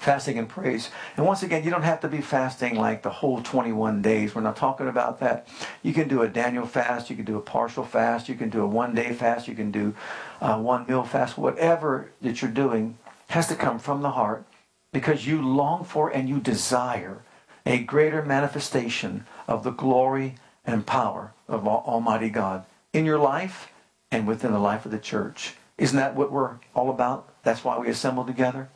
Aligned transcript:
Fasting 0.00 0.38
and 0.38 0.48
praise. 0.48 0.88
And 1.18 1.26
once 1.26 1.42
again, 1.42 1.62
you 1.62 1.70
don't 1.70 1.82
have 1.82 2.00
to 2.00 2.08
be 2.08 2.22
fasting 2.22 2.76
like 2.76 3.02
the 3.02 3.10
whole 3.10 3.42
21 3.42 4.00
days. 4.00 4.34
We're 4.34 4.40
not 4.40 4.56
talking 4.56 4.88
about 4.88 5.20
that. 5.20 5.46
You 5.82 5.92
can 5.92 6.08
do 6.08 6.22
a 6.22 6.28
Daniel 6.28 6.66
fast. 6.66 7.10
You 7.10 7.16
can 7.16 7.26
do 7.26 7.36
a 7.36 7.42
partial 7.42 7.84
fast. 7.84 8.26
You 8.26 8.34
can 8.34 8.48
do 8.48 8.62
a 8.62 8.66
one 8.66 8.94
day 8.94 9.12
fast. 9.12 9.46
You 9.46 9.54
can 9.54 9.70
do 9.70 9.94
a 10.40 10.58
one 10.58 10.86
meal 10.86 11.04
fast. 11.04 11.36
Whatever 11.36 12.10
that 12.22 12.40
you're 12.40 12.50
doing 12.50 12.96
has 13.28 13.46
to 13.48 13.54
come 13.54 13.78
from 13.78 14.00
the 14.00 14.12
heart 14.12 14.46
because 14.90 15.26
you 15.26 15.42
long 15.42 15.84
for 15.84 16.08
and 16.08 16.30
you 16.30 16.40
desire 16.40 17.22
a 17.66 17.78
greater 17.78 18.24
manifestation 18.24 19.26
of 19.46 19.64
the 19.64 19.70
glory 19.70 20.36
and 20.64 20.86
power 20.86 21.34
of 21.46 21.68
Almighty 21.68 22.30
God 22.30 22.64
in 22.94 23.04
your 23.04 23.18
life 23.18 23.68
and 24.10 24.26
within 24.26 24.52
the 24.52 24.58
life 24.58 24.86
of 24.86 24.92
the 24.92 24.98
church. 24.98 25.56
Isn't 25.76 25.98
that 25.98 26.14
what 26.14 26.32
we're 26.32 26.56
all 26.74 26.88
about? 26.88 27.28
That's 27.42 27.64
why 27.64 27.78
we 27.78 27.88
assemble 27.88 28.24
together 28.24 28.70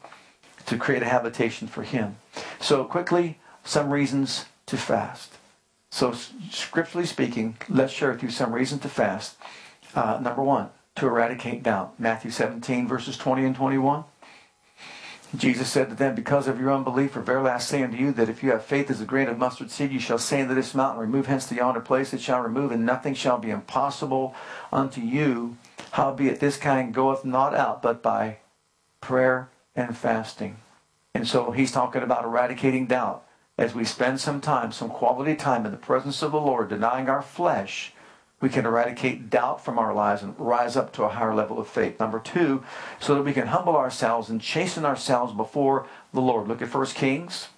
to 0.66 0.78
create 0.78 1.02
a 1.02 1.06
habitation 1.06 1.68
for 1.68 1.82
Him. 1.82 2.16
So, 2.60 2.84
quickly, 2.84 3.38
some 3.64 3.90
reasons 3.90 4.46
to 4.66 4.76
fast. 4.76 5.34
So, 5.90 6.12
scripturally 6.50 7.06
speaking, 7.06 7.56
let's 7.68 7.92
share 7.92 8.10
with 8.10 8.22
you 8.22 8.30
some 8.30 8.52
reasons 8.52 8.82
to 8.82 8.88
fast. 8.88 9.36
Uh, 9.94 10.18
number 10.20 10.42
one, 10.42 10.70
to 10.96 11.06
eradicate 11.06 11.62
doubt. 11.62 11.98
Matthew 11.98 12.30
17, 12.30 12.88
verses 12.88 13.16
20 13.16 13.44
and 13.44 13.56
21. 13.56 14.04
Jesus 15.36 15.68
said 15.68 15.88
to 15.88 15.94
them, 15.94 16.14
Because 16.14 16.46
of 16.46 16.60
your 16.60 16.72
unbelief, 16.72 17.12
for 17.12 17.20
verily 17.20 17.50
I 17.50 17.58
say 17.58 17.82
unto 17.82 17.96
you, 17.96 18.12
that 18.12 18.28
if 18.28 18.42
you 18.42 18.52
have 18.52 18.64
faith 18.64 18.90
as 18.90 19.00
a 19.00 19.04
grain 19.04 19.28
of 19.28 19.38
mustard 19.38 19.70
seed, 19.70 19.90
you 19.90 19.98
shall 19.98 20.18
say 20.18 20.42
unto 20.42 20.54
this 20.54 20.74
mountain, 20.74 21.00
Remove 21.00 21.26
hence 21.26 21.46
to 21.48 21.54
yonder 21.54 21.80
place, 21.80 22.12
it 22.12 22.20
shall 22.20 22.40
remove, 22.40 22.70
and 22.70 22.86
nothing 22.86 23.14
shall 23.14 23.38
be 23.38 23.50
impossible 23.50 24.34
unto 24.72 25.00
you. 25.00 25.56
Howbeit 25.92 26.40
this 26.40 26.56
kind 26.56 26.94
goeth 26.94 27.24
not 27.24 27.54
out 27.54 27.82
but 27.82 28.02
by 28.02 28.38
prayer 29.00 29.48
and 29.74 29.96
fasting. 29.96 30.56
And 31.14 31.28
so 31.28 31.52
he's 31.52 31.72
talking 31.72 32.02
about 32.02 32.24
eradicating 32.24 32.86
doubt. 32.86 33.24
As 33.56 33.72
we 33.72 33.84
spend 33.84 34.20
some 34.20 34.40
time, 34.40 34.72
some 34.72 34.90
quality 34.90 35.36
time 35.36 35.64
in 35.64 35.70
the 35.70 35.78
presence 35.78 36.22
of 36.22 36.32
the 36.32 36.40
Lord, 36.40 36.68
denying 36.68 37.08
our 37.08 37.22
flesh, 37.22 37.92
we 38.40 38.48
can 38.48 38.66
eradicate 38.66 39.30
doubt 39.30 39.64
from 39.64 39.78
our 39.78 39.94
lives 39.94 40.22
and 40.22 40.34
rise 40.38 40.76
up 40.76 40.92
to 40.94 41.04
a 41.04 41.08
higher 41.08 41.34
level 41.34 41.60
of 41.60 41.68
faith. 41.68 42.00
Number 42.00 42.18
two, 42.18 42.64
so 42.98 43.14
that 43.14 43.22
we 43.22 43.32
can 43.32 43.46
humble 43.46 43.76
ourselves 43.76 44.28
and 44.28 44.40
chasten 44.40 44.84
ourselves 44.84 45.32
before 45.32 45.86
the 46.12 46.20
Lord. 46.20 46.48
Look 46.48 46.60
at 46.60 46.74
1 46.74 46.86
Kings 46.86 47.48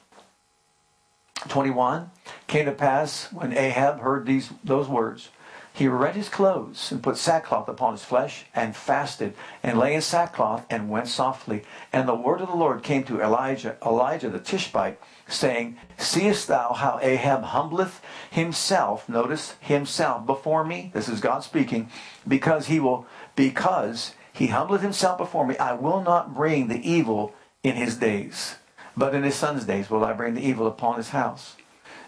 21. 1.48 2.10
Came 2.46 2.66
to 2.66 2.72
pass 2.72 3.32
when 3.32 3.56
Ahab 3.56 4.00
heard 4.00 4.27
these 4.27 4.50
those 4.62 4.88
words 4.88 5.30
he 5.77 5.88
rent 5.88 6.16
his 6.16 6.30
clothes 6.30 6.91
and 6.91 7.02
put 7.02 7.19
sackcloth 7.19 7.69
upon 7.69 7.92
his 7.92 8.02
flesh 8.02 8.46
and 8.55 8.74
fasted 8.74 9.34
and 9.62 9.78
lay 9.78 9.94
in 9.94 10.00
sackcloth 10.00 10.64
and 10.70 10.88
went 10.88 11.06
softly. 11.06 11.64
And 11.92 12.08
the 12.08 12.14
word 12.14 12.41
of 12.41 12.48
the 12.48 12.56
Lord 12.56 12.83
came 12.83 13.05
to 13.05 13.20
Elijah, 13.20 13.77
Elijah 13.84 14.30
the 14.30 14.38
Tishbite, 14.38 14.98
saying, 15.28 15.77
Seest 15.98 16.48
thou 16.48 16.72
how 16.72 16.98
Ahab 17.02 17.42
humbleth 17.42 18.00
himself, 18.30 19.06
notice 19.06 19.56
himself 19.60 20.24
before 20.24 20.64
me? 20.64 20.92
This 20.94 21.10
is 21.10 21.20
God 21.20 21.44
speaking, 21.44 21.90
because 22.27 22.68
he 22.68 22.80
will, 22.80 23.06
because 23.34 24.14
he 24.33 24.46
humbleth 24.46 24.80
himself 24.80 25.18
before 25.18 25.46
me, 25.46 25.58
I 25.58 25.74
will 25.74 26.01
not 26.01 26.34
bring 26.34 26.68
the 26.68 26.90
evil 26.90 27.34
in 27.62 27.74
his 27.74 27.96
days. 27.96 28.55
But 28.96 29.14
in 29.14 29.24
his 29.24 29.34
son's 29.34 29.67
days 29.67 29.90
will 29.90 30.06
I 30.06 30.14
bring 30.14 30.33
the 30.33 30.48
evil 30.48 30.67
upon 30.67 30.96
his 30.96 31.11
house. 31.11 31.56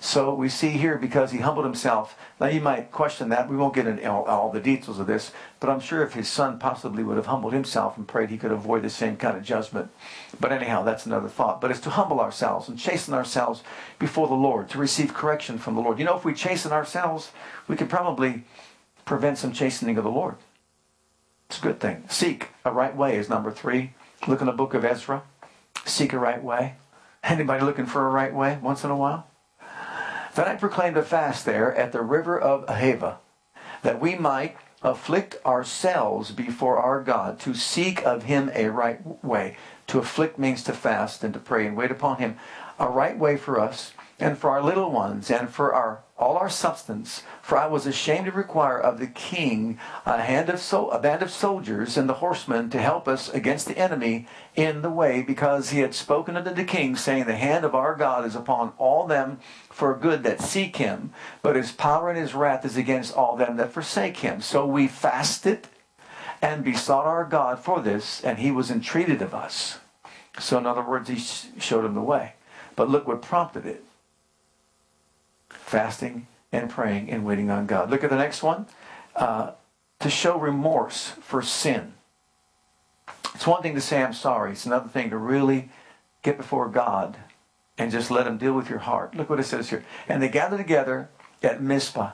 So 0.01 0.33
we 0.33 0.49
see 0.49 0.71
here 0.71 0.97
because 0.97 1.33
he 1.33 1.39
humbled 1.39 1.65
himself. 1.65 2.17
Now 2.41 2.47
you 2.47 2.61
might 2.61 2.93
question 2.93 3.31
that. 3.31 3.49
We 3.49 3.57
won't 3.57 3.75
get 3.75 3.87
into 3.87 4.09
all, 4.09 4.25
all, 4.25 4.53
the 4.53 4.61
details 4.61 5.01
of 5.01 5.09
this, 5.09 5.33
but 5.59 5.69
I'm 5.69 5.81
sure 5.81 6.03
if 6.03 6.13
his 6.13 6.29
son 6.29 6.59
possibly 6.59 7.03
would 7.03 7.17
have 7.17 7.27
humbled 7.27 7.53
himself 7.53 7.97
and 7.97 8.07
prayed, 8.07 8.31
he 8.31 8.39
could 8.39 8.53
avoid 8.53 8.83
the 8.83 8.91
same 8.91 9.17
kind 9.17 9.37
of 9.37 9.43
judgment. 9.43 9.91
But 10.39 10.53
anyhow, 10.53 10.85
that's 10.85 11.07
another 11.07 11.29
thought. 11.29 11.61
But 11.61 11.73
it's 11.73 11.81
to 11.81 11.91
humble 11.91 12.21
ourselves 12.21 12.69
and 12.69 12.79
chasten 12.79 13.13
ourselves 13.13 13.63
before 13.99 14.29
the 14.29 14.35
Lord, 14.35 14.69
to 14.71 14.79
receive 14.79 15.15
correction 15.15 15.59
from 15.59 15.75
the 15.75 15.81
Lord. 15.81 15.99
You 15.99 16.05
know, 16.05 16.17
if 16.17 16.25
we 16.25 16.33
chasten 16.33 16.71
ourselves, 16.71 17.33
we 17.67 17.75
could 17.75 17.91
probably 17.91 18.45
prevent 19.05 19.39
some 19.39 19.53
chastening 19.53 19.99
of 19.99 20.05
the 20.05 20.11
Lord. 20.11 20.37
It's 21.49 21.59
a 21.59 21.63
good 21.63 21.81
thing. 21.81 22.05
Seek 22.09 22.51
a 22.65 22.71
right 22.71 22.95
way 22.95 23.17
is 23.17 23.29
number 23.29 23.51
three. 23.51 23.95
Look 24.27 24.41
in 24.41 24.47
the 24.47 24.53
book 24.53 24.75
of 24.75 24.85
Ezra. 24.85 25.23
Seek 25.87 26.13
a 26.13 26.19
right 26.19 26.43
way. 26.43 26.75
Anybody 27.25 27.65
looking 27.65 27.87
for 27.87 28.07
a 28.07 28.11
right 28.11 28.35
way 28.35 28.59
once 28.63 28.85
in 28.85 28.91
a 28.91 28.97
while? 28.97 29.27
Then 30.35 30.47
I 30.47 30.55
proclaimed 30.57 30.97
a 30.97 31.03
fast 31.03 31.45
there 31.45 31.75
at 31.75 31.93
the 31.93 32.03
river 32.03 32.39
of 32.39 32.67
Ahava, 32.67 33.17
that 33.83 34.01
we 34.01 34.15
might 34.15 34.57
afflict 34.83 35.37
ourselves 35.45 36.31
before 36.31 36.79
our 36.79 37.03
God, 37.03 37.41
to 37.41 37.55
seek 37.55 38.05
of 38.05 38.25
him 38.25 38.51
a 38.55 38.69
right 38.69 39.25
way. 39.25 39.57
To 39.89 39.99
afflict 39.99 40.39
means 40.39 40.63
to 40.65 40.73
fast 40.73 41.25
and 41.25 41.35
to 41.35 41.41
pray 41.41 41.67
and 41.67 41.77
wait 41.77 41.91
upon 41.91 42.19
him. 42.19 42.37
A 42.79 42.89
right 42.89 43.19
way 43.19 43.37
for 43.37 43.59
us 43.59 43.93
and 44.21 44.37
for 44.37 44.51
our 44.51 44.63
little 44.63 44.91
ones, 44.91 45.31
and 45.31 45.49
for 45.49 45.73
our 45.73 46.03
all 46.19 46.37
our 46.37 46.51
substance. 46.51 47.23
For 47.41 47.57
I 47.57 47.69
was 47.69 47.87
ashamed 47.87 48.27
to 48.27 48.33
require 48.33 48.79
of 48.79 48.99
the 48.99 49.07
king 49.07 49.79
a 50.05 50.21
hand 50.21 50.49
of 50.49 50.59
so, 50.59 50.91
a 50.91 50.99
band 50.99 51.23
of 51.23 51.31
soldiers 51.31 51.97
and 51.97 52.09
the 52.09 52.15
horsemen 52.15 52.71
to 52.71 52.81
help 52.81 53.07
us 53.07 53.29
against 53.29 53.69
the 53.69 53.79
enemy 53.79 54.27
in 54.57 54.83
the 54.83 54.91
way, 54.91 55.23
because 55.23 55.71
he 55.71 55.81
had 55.81 55.95
spoken 55.95 56.37
unto 56.37 56.53
the 56.53 56.65
king, 56.65 56.97
saying, 56.97 57.25
The 57.25 57.37
hand 57.37 57.65
of 57.65 57.75
our 57.75 57.95
God 57.95 58.25
is 58.25 58.35
upon 58.35 58.73
all 58.79 59.07
them 59.07 59.39
for 59.71 59.95
good 59.95 60.25
that 60.25 60.41
seek 60.41 60.77
him, 60.77 61.13
but 61.41 61.57
his 61.57 61.71
power 61.71 62.11
and 62.11 62.19
his 62.19 62.35
wrath 62.35 62.65
is 62.65 62.77
against 62.77 63.15
all 63.15 63.37
them 63.37 63.57
that 63.57 63.73
forsake 63.73 64.19
him. 64.19 64.41
So 64.41 64.67
we 64.67 64.89
fasted 64.89 65.69
and 66.43 66.65
besought 66.65 67.07
our 67.07 67.25
God 67.25 67.61
for 67.61 67.81
this, 67.81 68.23
and 68.25 68.39
he 68.39 68.51
was 68.51 68.71
entreated 68.71 69.23
of 69.23 69.35
us. 69.35 69.79
So 70.41 70.59
in 70.59 70.67
other 70.67 70.83
words, 70.83 71.09
he 71.09 71.61
showed 71.61 71.85
him 71.85 71.95
the 71.95 72.01
way. 72.01 72.33
But 72.75 72.91
look 72.91 73.07
what 73.07 73.23
prompted 73.23 73.67
it 73.67 73.85
fasting 75.69 76.27
and 76.51 76.71
praying 76.71 77.11
and 77.11 77.25
waiting 77.25 77.51
on 77.51 77.67
God. 77.67 77.91
Look 77.91 78.05
at 78.05 78.11
the 78.11 78.17
next 78.17 78.43
one. 78.43 78.67
Uh, 79.15 79.53
to 80.01 80.11
show 80.11 80.39
remorse 80.39 81.09
for 81.21 81.43
sin. 81.43 81.95
It's 83.35 83.47
one 83.47 83.63
thing 83.63 83.75
to 83.75 83.81
say, 83.81 84.03
I'm 84.03 84.13
sorry. 84.13 84.53
It's 84.53 84.67
another 84.67 84.89
thing 84.89 85.11
to 85.11 85.17
really 85.17 85.71
get 86.23 86.37
before 86.37 86.69
God 86.69 87.17
and 87.77 87.91
just 87.91 88.11
let 88.11 88.27
Him 88.27 88.39
deal 88.39 88.53
with 88.53 88.71
your 88.71 88.81
heart. 88.81 89.15
Look 89.15 89.29
what 89.29 89.41
it 89.41 89.45
says 89.45 89.71
here. 89.71 89.85
And 90.09 90.23
they 90.23 90.29
gathered 90.29 90.59
together 90.59 91.09
at 91.43 91.63
Mizpah 91.63 92.13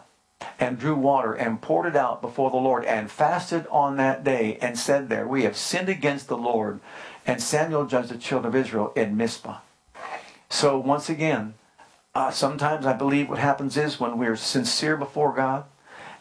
and 0.59 0.79
drew 0.79 0.95
water 0.95 1.33
and 1.33 1.63
poured 1.63 1.87
it 1.87 1.97
out 1.97 2.21
before 2.21 2.51
the 2.51 2.57
Lord 2.57 2.85
and 2.85 3.11
fasted 3.11 3.67
on 3.71 3.97
that 3.97 4.25
day 4.25 4.59
and 4.61 4.79
said 4.79 5.09
there, 5.09 5.27
We 5.27 5.45
have 5.45 5.57
sinned 5.57 5.89
against 5.89 6.29
the 6.29 6.37
Lord. 6.37 6.81
And 7.27 7.43
Samuel 7.43 7.87
judged 7.87 8.11
the 8.11 8.19
children 8.19 8.55
of 8.55 8.61
Israel 8.61 8.93
in 8.95 9.17
Mizpah. 9.17 9.59
So 10.51 10.79
once 10.79 11.09
again, 11.09 11.55
uh, 12.15 12.31
sometimes 12.31 12.87
I 12.87 12.93
believe 12.93 13.29
what 13.29 13.39
happens 13.39 13.77
is 13.77 13.99
when 13.99 14.19
we're 14.19 14.37
sincere 14.37 14.97
before 14.97 15.35
God 15.35 15.65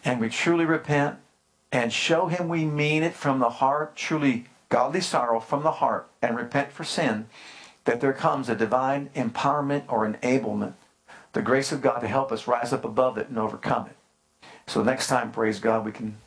and 0.04 0.20
we 0.20 0.30
truly 0.30 0.66
repent 0.66 1.18
and 1.72 1.94
show 1.94 2.28
Him 2.28 2.50
we 2.50 2.66
mean 2.66 3.04
it 3.04 3.14
from 3.14 3.40
the 3.40 3.50
heart, 3.50 3.96
truly 3.96 4.46
godly 4.70 5.02
sorrow 5.02 5.40
from 5.40 5.64
the 5.64 5.74
heart, 5.74 6.08
and 6.22 6.36
repent 6.36 6.72
for 6.72 6.84
sin, 6.84 7.28
that 7.86 8.02
there 8.02 8.14
comes 8.14 8.50
a 8.50 8.56
divine 8.56 9.10
empowerment 9.16 9.84
or 9.88 10.08
enablement, 10.08 10.74
the 11.34 11.42
grace 11.42 11.72
of 11.72 11.82
God 11.82 12.00
to 12.00 12.08
help 12.08 12.32
us 12.32 12.48
rise 12.48 12.74
up 12.74 12.84
above 12.84 13.18
it 13.18 13.30
and 13.30 13.38
overcome 13.38 13.88
it. 13.88 13.96
So 14.66 14.84
next 14.84 15.08
time, 15.08 15.32
praise 15.32 15.60
God, 15.60 15.86
we 15.86 15.92
can 15.92 16.18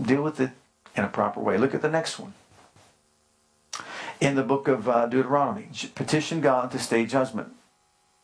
deal 0.00 0.22
with 0.22 0.40
it 0.40 0.50
in 0.96 1.04
a 1.04 1.08
proper 1.08 1.40
way. 1.40 1.58
Look 1.58 1.74
at 1.74 1.82
the 1.82 1.90
next 1.90 2.18
one. 2.18 2.34
In 4.20 4.34
the 4.34 4.42
book 4.42 4.66
of 4.66 4.88
uh, 4.88 5.06
Deuteronomy, 5.06 5.68
petition 5.94 6.40
God 6.40 6.72
to 6.72 6.78
stay 6.78 7.06
judgment 7.06 7.52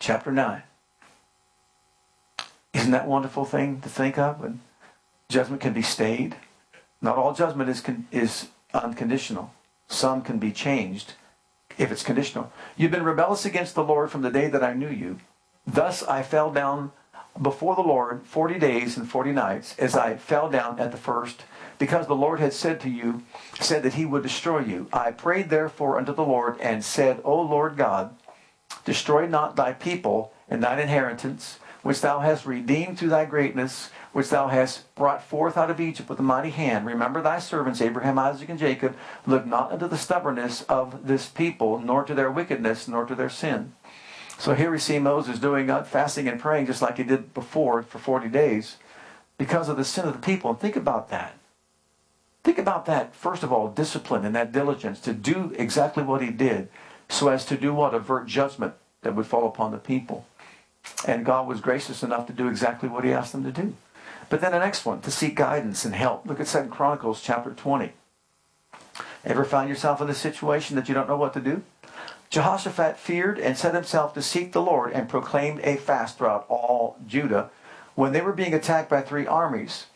chapter 0.01 0.33
9. 0.33 0.63
Isn't 2.85 2.93
that 2.93 3.09
wonderful 3.09 3.47
thing 3.47 3.81
to 3.81 3.89
think 3.89 4.19
of? 4.19 4.41
When 4.41 4.61
judgment 5.31 5.63
can 5.63 5.73
be 5.73 5.81
stayed. 5.81 6.37
Not 7.01 7.17
all 7.17 7.33
judgment 7.33 7.71
is, 7.71 7.81
con- 7.81 8.07
is 8.13 8.49
unconditional. 8.75 9.55
Some 9.89 10.21
can 10.21 10.39
be 10.39 10.53
changed 10.53 11.15
if 11.79 11.91
it's 11.91 12.03
conditional. 12.03 12.53
You've 12.77 12.91
been 12.91 13.03
rebellious 13.03 13.47
against 13.47 13.75
the 13.75 13.83
Lord 13.83 14.11
from 14.11 14.21
the 14.21 14.31
day 14.31 14.49
that 14.49 14.63
I 14.63 14.75
knew 14.75 14.91
you. 14.91 15.21
Thus 15.67 16.03
I 16.03 16.23
fell 16.23 16.53
down 16.53 16.93
before 17.41 17.75
the 17.75 17.81
Lord 17.81 18.27
40 18.27 18.59
days 18.59 18.99
and 18.99 19.11
40 19.11 19.33
nights 19.33 19.75
as 19.79 19.97
I 19.97 20.19
fell 20.19 20.51
down 20.51 20.79
at 20.79 20.91
the 20.91 20.99
first 20.99 21.45
because 21.79 22.07
the 22.07 22.15
Lord 22.15 22.39
had 22.39 22.53
said 22.53 22.81
to 22.81 22.91
you, 22.91 23.23
said 23.61 23.83
that 23.85 23.95
he 23.95 24.05
would 24.05 24.23
destroy 24.23 24.59
you. 24.59 24.89
I 24.93 25.11
prayed 25.11 25.49
therefore 25.49 25.97
unto 25.97 26.15
the 26.15 26.23
Lord 26.23 26.61
and 26.61 26.85
said, 26.85 27.23
O 27.25 27.41
Lord 27.41 27.79
God, 27.79 28.15
Destroy 28.85 29.27
not 29.27 29.57
thy 29.57 29.73
people 29.73 30.33
and 30.49 30.63
thine 30.63 30.79
inheritance, 30.79 31.59
which 31.85 32.01
thou 32.01 32.21
hast 32.21 32.47
redeemed 32.47 32.99
through 32.99 33.11
thy 33.11 33.27
greatness, 33.27 33.91
which 34.13 34.31
thou 34.31 34.49
hast 34.49 34.93
brought 34.95 35.23
forth 35.23 35.57
out 35.57 35.71
of 35.71 35.79
Egypt 35.79 36.09
with 36.09 36.19
a 36.19 36.23
mighty 36.23 36.51
hand. 36.51 36.87
Remember 36.87 37.21
thy 37.21 37.39
servants, 37.39 37.83
Abraham, 37.83 38.19
Isaac, 38.19 38.49
and 38.49 38.59
Jacob. 38.59 38.97
Look 39.27 39.47
not 39.47 39.71
unto 39.71 39.87
the 39.87 39.99
stubbornness 39.99 40.63
of 40.63 41.07
this 41.07 41.29
people, 41.29 41.79
nor 41.79 42.03
to 42.03 42.15
their 42.15 42.31
wickedness, 42.31 42.89
nor 42.89 43.05
to 43.05 43.15
their 43.15 43.29
sin. 43.29 43.75
So 44.39 44.55
here 44.55 44.71
we 44.71 44.79
see 44.79 44.99
Moses 44.99 45.39
doing 45.39 45.69
fasting 45.85 46.27
and 46.27 46.41
praying 46.41 46.67
just 46.67 46.83
like 46.83 46.97
he 46.97 47.05
did 47.05 47.35
before 47.35 47.83
for 47.83 47.99
40 47.99 48.29
days 48.29 48.79
because 49.37 49.69
of 49.69 49.77
the 49.77 49.85
sin 49.85 50.07
of 50.07 50.15
the 50.15 50.27
people. 50.27 50.51
And 50.51 50.59
think 50.59 50.77
about 50.77 51.11
that. 51.11 51.35
Think 52.43 52.59
about 52.59 52.87
that, 52.87 53.15
first 53.15 53.43
of 53.43 53.53
all, 53.53 53.69
discipline 53.69 54.25
and 54.25 54.35
that 54.35 54.53
diligence 54.53 55.01
to 55.01 55.13
do 55.13 55.53
exactly 55.57 56.03
what 56.03 56.23
he 56.23 56.31
did 56.31 56.69
so 57.11 57.29
as 57.29 57.45
to 57.47 57.57
do 57.59 57.75
what? 57.75 57.95
Avert 57.95 58.27
judgment 58.27 58.75
that 59.03 59.15
would 59.15 59.27
fall 59.27 59.47
upon 59.47 59.71
the 59.71 59.79
people. 59.79 60.27
And 61.07 61.25
God 61.25 61.47
was 61.47 61.61
gracious 61.61 62.03
enough 62.03 62.27
to 62.27 62.33
do 62.33 62.49
exactly 62.49 62.89
what 62.89 63.05
he 63.05 63.13
asked 63.13 63.33
them 63.33 63.45
to 63.45 63.53
do. 63.53 63.75
But 64.31 64.41
then 64.41 64.53
the 64.53 64.59
next 64.59 64.85
one, 64.85 65.01
to 65.03 65.11
seek 65.11 65.37
guidance 65.37 65.85
and 65.85 65.95
help. 65.95 66.27
Look 66.27 66.41
at 66.41 66.47
2 66.47 66.65
Chronicles 66.71 67.23
chapter 67.23 67.51
20. 67.51 67.93
Ever 69.25 69.45
find 69.45 69.69
yourself 69.69 70.01
in 70.01 70.09
a 70.09 70.15
situation 70.15 70.77
that 70.77 70.89
you 70.89 70.95
don't 70.95 71.09
know 71.09 71.17
what 71.17 71.35
to 71.35 71.41
do? 71.41 71.63
Jehoshaphat 72.31 72.99
feared 72.99 73.39
and 73.39 73.57
set 73.57 73.75
himself 73.75 74.13
to 74.15 74.23
seek 74.23 74.53
the 74.53 74.63
Lord 74.63 74.93
and 74.93 75.09
proclaimed 75.09 75.61
a 75.63 75.77
fast 75.77 76.19
throughout 76.19 76.47
all 76.49 76.97
Judah 77.07 77.51
when 77.95 78.13
they 78.13 78.21
were 78.21 78.33
being 78.33 78.55
attacked 78.55 78.91
by 78.91 79.03
three 79.03 79.27
armies. 79.27 79.87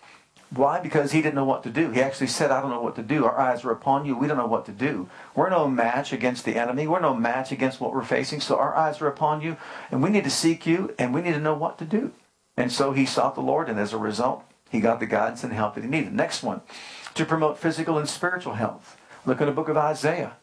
Why? 0.50 0.80
Because 0.80 1.12
he 1.12 1.20
didn't 1.20 1.34
know 1.34 1.44
what 1.44 1.62
to 1.64 1.70
do. 1.70 1.90
He 1.90 2.00
actually 2.00 2.28
said, 2.28 2.50
I 2.50 2.62
don't 2.62 2.70
know 2.70 2.80
what 2.80 2.96
to 2.96 3.02
do. 3.02 3.26
Our 3.26 3.38
eyes 3.38 3.64
are 3.64 3.70
upon 3.70 4.06
you. 4.06 4.16
We 4.16 4.26
don't 4.26 4.38
know 4.38 4.46
what 4.46 4.64
to 4.66 4.72
do. 4.72 5.08
We're 5.34 5.50
no 5.50 5.68
match 5.68 6.12
against 6.12 6.46
the 6.46 6.56
enemy. 6.56 6.86
We're 6.86 7.00
no 7.00 7.14
match 7.14 7.52
against 7.52 7.80
what 7.80 7.92
we're 7.92 8.02
facing. 8.02 8.40
So 8.40 8.56
our 8.56 8.74
eyes 8.74 9.02
are 9.02 9.08
upon 9.08 9.42
you, 9.42 9.58
and 9.90 10.02
we 10.02 10.08
need 10.08 10.24
to 10.24 10.30
seek 10.30 10.66
you, 10.66 10.94
and 10.98 11.12
we 11.12 11.20
need 11.20 11.34
to 11.34 11.40
know 11.40 11.54
what 11.54 11.78
to 11.78 11.84
do. 11.84 12.12
And 12.56 12.72
so 12.72 12.92
he 12.92 13.04
sought 13.04 13.34
the 13.34 13.42
Lord, 13.42 13.68
and 13.68 13.78
as 13.78 13.92
a 13.92 13.98
result, 13.98 14.42
he 14.70 14.80
got 14.80 15.00
the 15.00 15.06
guidance 15.06 15.44
and 15.44 15.52
help 15.52 15.74
that 15.74 15.84
he 15.84 15.90
needed. 15.90 16.14
Next 16.14 16.42
one, 16.42 16.62
to 17.14 17.24
promote 17.24 17.58
physical 17.58 17.98
and 17.98 18.08
spiritual 18.08 18.54
health. 18.54 18.96
Look 19.26 19.40
in 19.40 19.46
the 19.46 19.52
book 19.52 19.68
of 19.68 19.76
Isaiah 19.76 20.36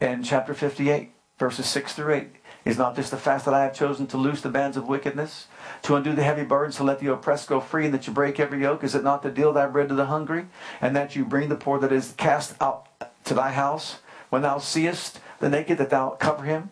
in 0.00 0.22
chapter 0.22 0.54
58, 0.54 1.10
verses 1.38 1.66
6 1.66 1.94
through 1.94 2.14
8. 2.14 2.28
Is 2.68 2.76
not 2.76 2.96
this 2.96 3.08
the 3.08 3.16
fast 3.16 3.46
that 3.46 3.54
I 3.54 3.62
have 3.62 3.74
chosen 3.74 4.06
to 4.08 4.18
loose 4.18 4.42
the 4.42 4.50
bands 4.50 4.76
of 4.76 4.86
wickedness, 4.86 5.46
to 5.84 5.96
undo 5.96 6.12
the 6.12 6.22
heavy 6.22 6.44
burdens, 6.44 6.76
to 6.76 6.84
let 6.84 6.98
the 6.98 7.10
oppressed 7.10 7.48
go 7.48 7.60
free, 7.60 7.86
and 7.86 7.94
that 7.94 8.06
you 8.06 8.12
break 8.12 8.38
every 8.38 8.60
yoke? 8.60 8.84
Is 8.84 8.94
it 8.94 9.02
not 9.02 9.22
to 9.22 9.30
deal 9.30 9.54
thy 9.54 9.66
bread 9.66 9.88
to 9.88 9.94
the 9.94 10.04
hungry, 10.04 10.48
and 10.78 10.94
that 10.94 11.16
you 11.16 11.24
bring 11.24 11.48
the 11.48 11.56
poor 11.56 11.78
that 11.78 11.92
is 11.92 12.12
cast 12.18 12.60
out 12.60 12.86
to 13.24 13.32
thy 13.32 13.52
house? 13.52 14.00
When 14.28 14.42
thou 14.42 14.58
seest 14.58 15.18
the 15.38 15.48
naked, 15.48 15.78
that 15.78 15.88
thou 15.88 16.10
cover 16.10 16.44
him, 16.44 16.68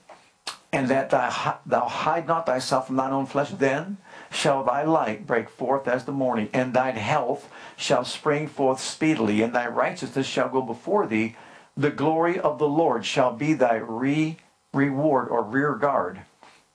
and 0.70 0.88
that 0.88 1.08
thou, 1.08 1.88
hide 1.88 2.26
not 2.26 2.44
thyself 2.44 2.88
from 2.88 2.96
thine 2.96 3.14
own 3.14 3.24
flesh, 3.24 3.52
then 3.52 3.96
shall 4.30 4.64
thy 4.64 4.82
light 4.82 5.26
break 5.26 5.48
forth 5.48 5.88
as 5.88 6.04
the 6.04 6.12
morning, 6.12 6.50
and 6.52 6.74
thine 6.74 6.96
health 6.96 7.48
shall 7.74 8.04
spring 8.04 8.48
forth 8.48 8.80
speedily, 8.80 9.40
and 9.40 9.54
thy 9.54 9.66
righteousness 9.66 10.26
shall 10.26 10.50
go 10.50 10.60
before 10.60 11.06
thee. 11.06 11.36
The 11.74 11.90
glory 11.90 12.38
of 12.38 12.58
the 12.58 12.68
Lord 12.68 13.06
shall 13.06 13.32
be 13.32 13.54
thy 13.54 13.76
re 13.76 14.36
reward 14.76 15.28
or 15.28 15.42
rear 15.42 15.74
guard. 15.74 16.20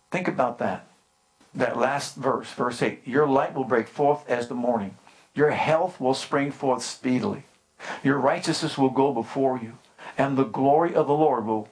Think 0.09 0.27
about 0.27 0.59
that. 0.59 0.87
That 1.53 1.77
last 1.77 2.15
verse, 2.15 2.51
verse 2.51 2.81
8. 2.81 3.01
Your 3.05 3.27
light 3.27 3.53
will 3.53 3.63
break 3.63 3.87
forth 3.87 4.29
as 4.29 4.47
the 4.47 4.55
morning. 4.55 4.97
Your 5.33 5.51
health 5.51 5.99
will 5.99 6.13
spring 6.13 6.51
forth 6.51 6.83
speedily. 6.83 7.43
Your 8.03 8.17
righteousness 8.17 8.77
will 8.77 8.89
go 8.89 9.13
before 9.13 9.57
you. 9.57 9.77
And 10.17 10.37
the 10.37 10.43
glory 10.43 10.93
of 10.93 11.07
the 11.07 11.13
Lord 11.13 11.45
will 11.45 11.69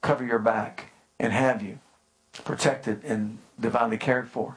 cover 0.00 0.24
your 0.24 0.38
back 0.38 0.92
and 1.18 1.32
have 1.32 1.62
you 1.62 1.78
protected 2.44 3.04
and 3.04 3.38
divinely 3.60 3.98
cared 3.98 4.28
for. 4.28 4.56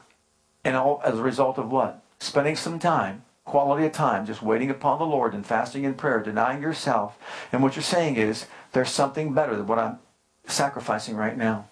And 0.64 0.76
all 0.76 1.00
as 1.04 1.18
a 1.18 1.22
result 1.22 1.58
of 1.58 1.70
what? 1.70 2.02
Spending 2.18 2.56
some 2.56 2.78
time, 2.78 3.22
quality 3.44 3.86
of 3.86 3.92
time, 3.92 4.26
just 4.26 4.42
waiting 4.42 4.70
upon 4.70 4.98
the 4.98 5.06
Lord 5.06 5.34
and 5.34 5.46
fasting 5.46 5.84
in 5.84 5.94
prayer, 5.94 6.20
denying 6.20 6.62
yourself. 6.62 7.18
And 7.52 7.62
what 7.62 7.76
you're 7.76 7.82
saying 7.82 8.16
is, 8.16 8.46
there's 8.72 8.90
something 8.90 9.32
better 9.32 9.54
than 9.56 9.66
what 9.66 9.78
I'm 9.78 9.98
sacrificing 10.46 11.16
right 11.16 11.36
now. 11.36 11.66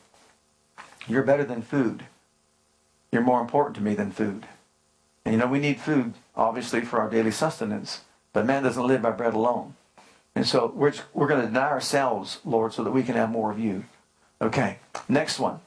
You're 1.06 1.22
better 1.22 1.44
than 1.44 1.62
food. 1.62 2.04
You're 3.12 3.22
more 3.22 3.40
important 3.40 3.76
to 3.76 3.82
me 3.82 3.94
than 3.94 4.10
food. 4.10 4.46
And 5.24 5.34
you 5.34 5.38
know, 5.38 5.46
we 5.46 5.58
need 5.58 5.80
food, 5.80 6.14
obviously, 6.36 6.82
for 6.82 7.00
our 7.00 7.08
daily 7.08 7.30
sustenance. 7.30 8.02
But 8.32 8.46
man 8.46 8.62
doesn't 8.62 8.86
live 8.86 9.02
by 9.02 9.12
bread 9.12 9.34
alone. 9.34 9.74
And 10.34 10.46
so 10.46 10.72
we're, 10.74 10.92
we're 11.12 11.28
going 11.28 11.40
to 11.40 11.46
deny 11.46 11.68
ourselves, 11.68 12.40
Lord, 12.44 12.72
so 12.72 12.82
that 12.82 12.90
we 12.90 13.04
can 13.04 13.14
have 13.14 13.30
more 13.30 13.50
of 13.52 13.58
you. 13.58 13.84
Okay, 14.40 14.78
next 15.08 15.38
one. 15.38 15.60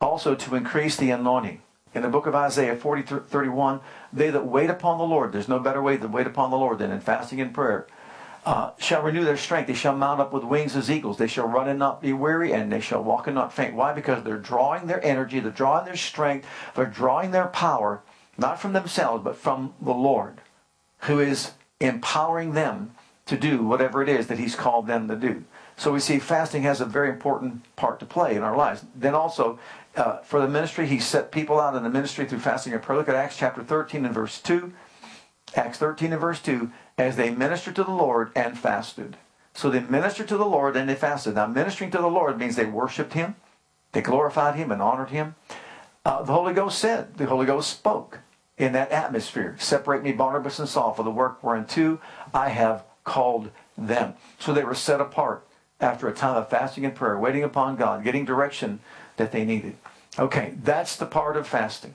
Also 0.00 0.34
to 0.34 0.54
increase 0.54 0.96
the 0.96 1.10
anointing. 1.10 1.60
In 1.94 2.02
the 2.02 2.08
book 2.08 2.26
of 2.26 2.34
Isaiah 2.34 2.76
40, 2.76 3.20
31, 3.20 3.80
they 4.12 4.30
that 4.30 4.46
wait 4.46 4.70
upon 4.70 4.98
the 4.98 5.04
Lord, 5.04 5.32
there's 5.32 5.48
no 5.48 5.58
better 5.58 5.82
way 5.82 5.96
to 5.96 6.08
wait 6.08 6.26
upon 6.26 6.50
the 6.50 6.56
Lord 6.56 6.78
than 6.78 6.90
in 6.90 7.00
fasting 7.00 7.40
and 7.40 7.54
prayer 7.54 7.86
uh, 8.44 8.72
shall 8.78 9.02
renew 9.02 9.24
their 9.24 9.36
strength. 9.36 9.66
They 9.66 9.74
shall 9.74 9.96
mount 9.96 10.20
up 10.20 10.32
with 10.32 10.44
wings 10.44 10.76
as 10.76 10.90
eagles. 10.90 11.16
They 11.16 11.26
shall 11.26 11.48
run 11.48 11.68
and 11.68 11.78
not 11.78 12.02
be 12.02 12.12
weary, 12.12 12.52
and 12.52 12.70
they 12.70 12.80
shall 12.80 13.02
walk 13.02 13.26
and 13.26 13.34
not 13.34 13.52
faint. 13.52 13.74
Why? 13.74 13.92
Because 13.92 14.22
they're 14.22 14.36
drawing 14.36 14.86
their 14.86 15.04
energy, 15.04 15.40
they're 15.40 15.50
drawing 15.50 15.86
their 15.86 15.96
strength, 15.96 16.46
they're 16.74 16.84
drawing 16.84 17.30
their 17.30 17.46
power, 17.46 18.02
not 18.36 18.60
from 18.60 18.74
themselves, 18.74 19.24
but 19.24 19.36
from 19.36 19.74
the 19.80 19.94
Lord, 19.94 20.40
who 21.00 21.20
is 21.20 21.52
empowering 21.80 22.52
them 22.52 22.94
to 23.26 23.36
do 23.38 23.64
whatever 23.64 24.02
it 24.02 24.08
is 24.08 24.26
that 24.26 24.38
He's 24.38 24.54
called 24.54 24.86
them 24.86 25.08
to 25.08 25.16
do. 25.16 25.44
So 25.76 25.92
we 25.92 26.00
see 26.00 26.18
fasting 26.18 26.62
has 26.62 26.80
a 26.80 26.86
very 26.86 27.08
important 27.08 27.74
part 27.76 27.98
to 28.00 28.06
play 28.06 28.36
in 28.36 28.42
our 28.42 28.56
lives. 28.56 28.84
Then 28.94 29.14
also, 29.14 29.58
uh, 29.96 30.18
for 30.18 30.40
the 30.40 30.48
ministry, 30.48 30.86
He 30.86 31.00
set 31.00 31.32
people 31.32 31.58
out 31.58 31.74
in 31.74 31.82
the 31.82 31.88
ministry 31.88 32.26
through 32.26 32.40
fasting 32.40 32.74
and 32.74 32.82
prayer. 32.82 32.98
Look 32.98 33.08
at 33.08 33.14
Acts 33.14 33.38
chapter 33.38 33.62
13 33.62 34.04
and 34.04 34.14
verse 34.14 34.38
2. 34.40 34.72
Acts 35.56 35.78
13 35.78 36.12
and 36.12 36.20
verse 36.20 36.40
2 36.40 36.70
as 36.96 37.16
they 37.16 37.30
ministered 37.30 37.76
to 37.76 37.84
the 37.84 37.90
Lord 37.90 38.30
and 38.34 38.58
fasted. 38.58 39.16
So 39.52 39.70
they 39.70 39.80
ministered 39.80 40.28
to 40.28 40.36
the 40.36 40.44
Lord 40.44 40.76
and 40.76 40.88
they 40.88 40.94
fasted. 40.94 41.34
Now, 41.34 41.46
ministering 41.46 41.90
to 41.92 41.98
the 41.98 42.08
Lord 42.08 42.38
means 42.38 42.56
they 42.56 42.64
worshiped 42.64 43.12
Him, 43.12 43.36
they 43.92 44.02
glorified 44.02 44.56
Him 44.56 44.72
and 44.72 44.82
honored 44.82 45.10
Him. 45.10 45.36
Uh, 46.04 46.22
the 46.22 46.32
Holy 46.32 46.52
Ghost 46.52 46.78
said, 46.78 47.16
the 47.16 47.26
Holy 47.26 47.46
Ghost 47.46 47.70
spoke 47.70 48.18
in 48.58 48.72
that 48.72 48.90
atmosphere. 48.90 49.56
Separate 49.58 50.02
me, 50.02 50.12
Barnabas 50.12 50.58
and 50.58 50.68
Saul, 50.68 50.92
for 50.92 51.02
the 51.02 51.10
work 51.10 51.42
whereunto 51.42 52.00
I 52.32 52.50
have 52.50 52.84
called 53.04 53.50
them. 53.76 54.14
So 54.38 54.52
they 54.52 54.64
were 54.64 54.74
set 54.74 55.00
apart 55.00 55.46
after 55.80 56.08
a 56.08 56.14
time 56.14 56.36
of 56.36 56.48
fasting 56.48 56.84
and 56.84 56.94
prayer, 56.94 57.18
waiting 57.18 57.42
upon 57.42 57.76
God, 57.76 58.04
getting 58.04 58.24
direction 58.24 58.80
that 59.16 59.32
they 59.32 59.44
needed. 59.44 59.76
Okay, 60.18 60.54
that's 60.62 60.96
the 60.96 61.06
part 61.06 61.36
of 61.36 61.46
fasting. 61.46 61.94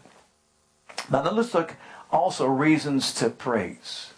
Now, 1.09 1.29
let's 1.29 1.53
look 1.53 1.75
also 2.11 2.45
reasons 2.47 3.13
to 3.15 3.29
praise. 3.29 4.13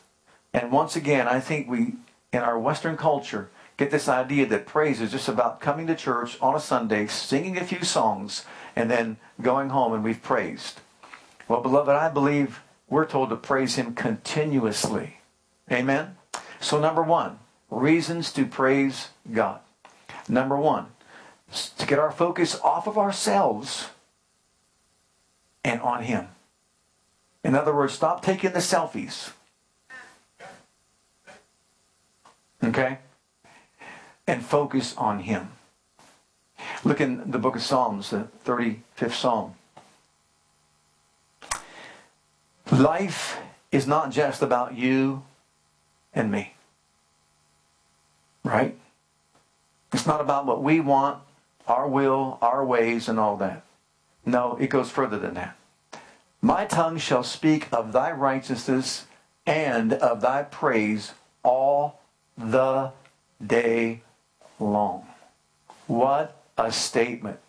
And 0.54 0.72
once 0.72 0.96
again, 0.96 1.28
I 1.28 1.40
think 1.40 1.70
we, 1.70 1.96
in 2.34 2.40
our 2.42 2.60
Western 2.60 2.98
culture, 2.98 3.50
get 3.78 3.92
this 3.92 4.10
idea 4.10 4.46
that 4.48 4.66
praise 4.66 5.00
is 5.00 5.12
just 5.12 5.30
about 5.30 5.62
coming 5.62 5.88
to 5.88 5.96
church 5.96 6.38
on 6.42 6.56
a 6.56 6.60
Sunday, 6.60 7.08
singing 7.08 7.58
a 7.58 7.64
few 7.64 7.84
songs, 7.84 8.46
and 8.76 8.92
then 8.92 9.18
going 9.42 9.70
home 9.70 9.94
and 9.94 10.04
we've 10.04 10.22
praised. 10.22 10.82
Well, 11.48 11.62
beloved, 11.62 11.90
I 11.90 12.10
believe 12.10 12.62
we're 12.90 13.06
told 13.06 13.30
to 13.30 13.36
praise 13.36 13.76
Him 13.76 13.94
continuously. 13.94 15.20
Amen? 15.72 16.18
So, 16.60 16.80
number 16.80 17.02
one, 17.02 17.40
reasons 17.70 18.32
to 18.34 18.46
praise 18.46 19.10
God. 19.32 19.62
Number 20.28 20.58
one, 20.58 20.88
to 21.78 21.86
get 21.86 22.00
our 22.00 22.12
focus 22.12 22.60
off 22.62 22.88
of 22.88 22.98
ourselves 22.98 23.90
and 25.64 25.82
on 25.82 26.04
Him. 26.04 26.28
In 27.44 27.56
other 27.56 27.74
words, 27.74 27.94
stop 27.94 28.24
taking 28.24 28.52
the 28.52 28.60
selfies. 28.60 29.32
Okay? 32.64 33.00
And 34.28 34.46
focus 34.46 34.96
on 34.98 35.20
Him. 35.20 35.52
Look 36.84 37.02
in 37.02 37.32
the 37.32 37.40
book 37.40 37.56
of 37.56 37.62
Psalms, 37.62 38.10
the 38.12 38.28
35th 38.46 39.14
Psalm. 39.14 39.56
Life 42.72 43.38
is 43.72 43.88
not 43.88 44.12
just 44.12 44.42
about 44.42 44.78
you 44.78 45.24
and 46.14 46.32
me. 46.32 46.54
Right? 48.44 48.78
It's 49.94 50.06
not 50.06 50.22
about 50.22 50.46
what 50.46 50.64
we 50.64 50.80
want, 50.80 51.20
our 51.68 51.88
will, 51.88 52.38
our 52.42 52.64
ways, 52.66 53.10
and 53.10 53.20
all 53.20 53.38
that. 53.38 53.64
No, 54.26 54.58
it 54.60 54.68
goes 54.68 54.90
further 54.90 55.20
than 55.20 55.34
that. 55.34 55.58
My 56.42 56.66
tongue 56.66 56.98
shall 56.98 57.24
speak 57.24 57.68
of 57.72 57.92
thy 57.92 58.12
righteousness 58.12 59.06
and 59.46 59.94
of 59.94 60.22
thy 60.22 60.44
praise 60.44 61.14
all 61.44 62.01
the 62.50 62.92
day 63.46 64.02
long. 64.60 65.06
What 65.88 66.42
a 66.58 66.72
statement. 66.72 67.40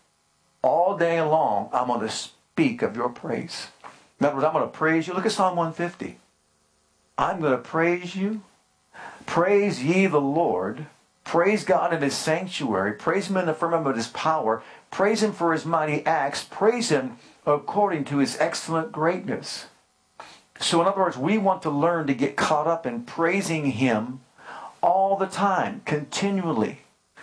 All 0.62 0.96
day 0.96 1.20
long, 1.20 1.70
I'm 1.72 1.88
going 1.88 2.00
to 2.00 2.08
speak 2.08 2.82
of 2.82 2.96
your 2.96 3.08
praise. 3.08 3.68
In 4.20 4.26
other 4.26 4.36
words, 4.36 4.46
I'm 4.46 4.52
going 4.52 4.64
to 4.64 4.70
praise 4.70 5.06
you. 5.06 5.14
Look 5.14 5.26
at 5.26 5.32
Psalm 5.32 5.56
150. 5.56 6.16
I'm 7.18 7.40
going 7.40 7.52
to 7.52 7.58
praise 7.58 8.14
you. 8.14 8.42
Praise 9.26 9.82
ye 9.82 10.06
the 10.06 10.20
Lord. 10.20 10.86
Praise 11.24 11.64
God 11.64 11.92
in 11.92 12.02
his 12.02 12.16
sanctuary. 12.16 12.92
Praise 12.92 13.28
him 13.28 13.36
in 13.36 13.46
the 13.46 13.54
firmament 13.54 13.90
of 13.90 13.96
his 13.96 14.08
power. 14.08 14.62
Praise 14.90 15.22
him 15.22 15.32
for 15.32 15.52
his 15.52 15.64
mighty 15.64 16.04
acts. 16.04 16.44
Praise 16.44 16.90
him 16.90 17.16
according 17.46 18.04
to 18.06 18.18
his 18.18 18.36
excellent 18.38 18.92
greatness. 18.92 19.66
So, 20.60 20.80
in 20.80 20.86
other 20.86 21.00
words, 21.00 21.16
we 21.16 21.38
want 21.38 21.62
to 21.62 21.70
learn 21.70 22.06
to 22.06 22.14
get 22.14 22.36
caught 22.36 22.66
up 22.66 22.86
in 22.86 23.02
praising 23.02 23.72
him 23.72 24.20
all 24.82 25.16
the 25.16 25.26
time, 25.26 25.82
continually, 25.84 26.82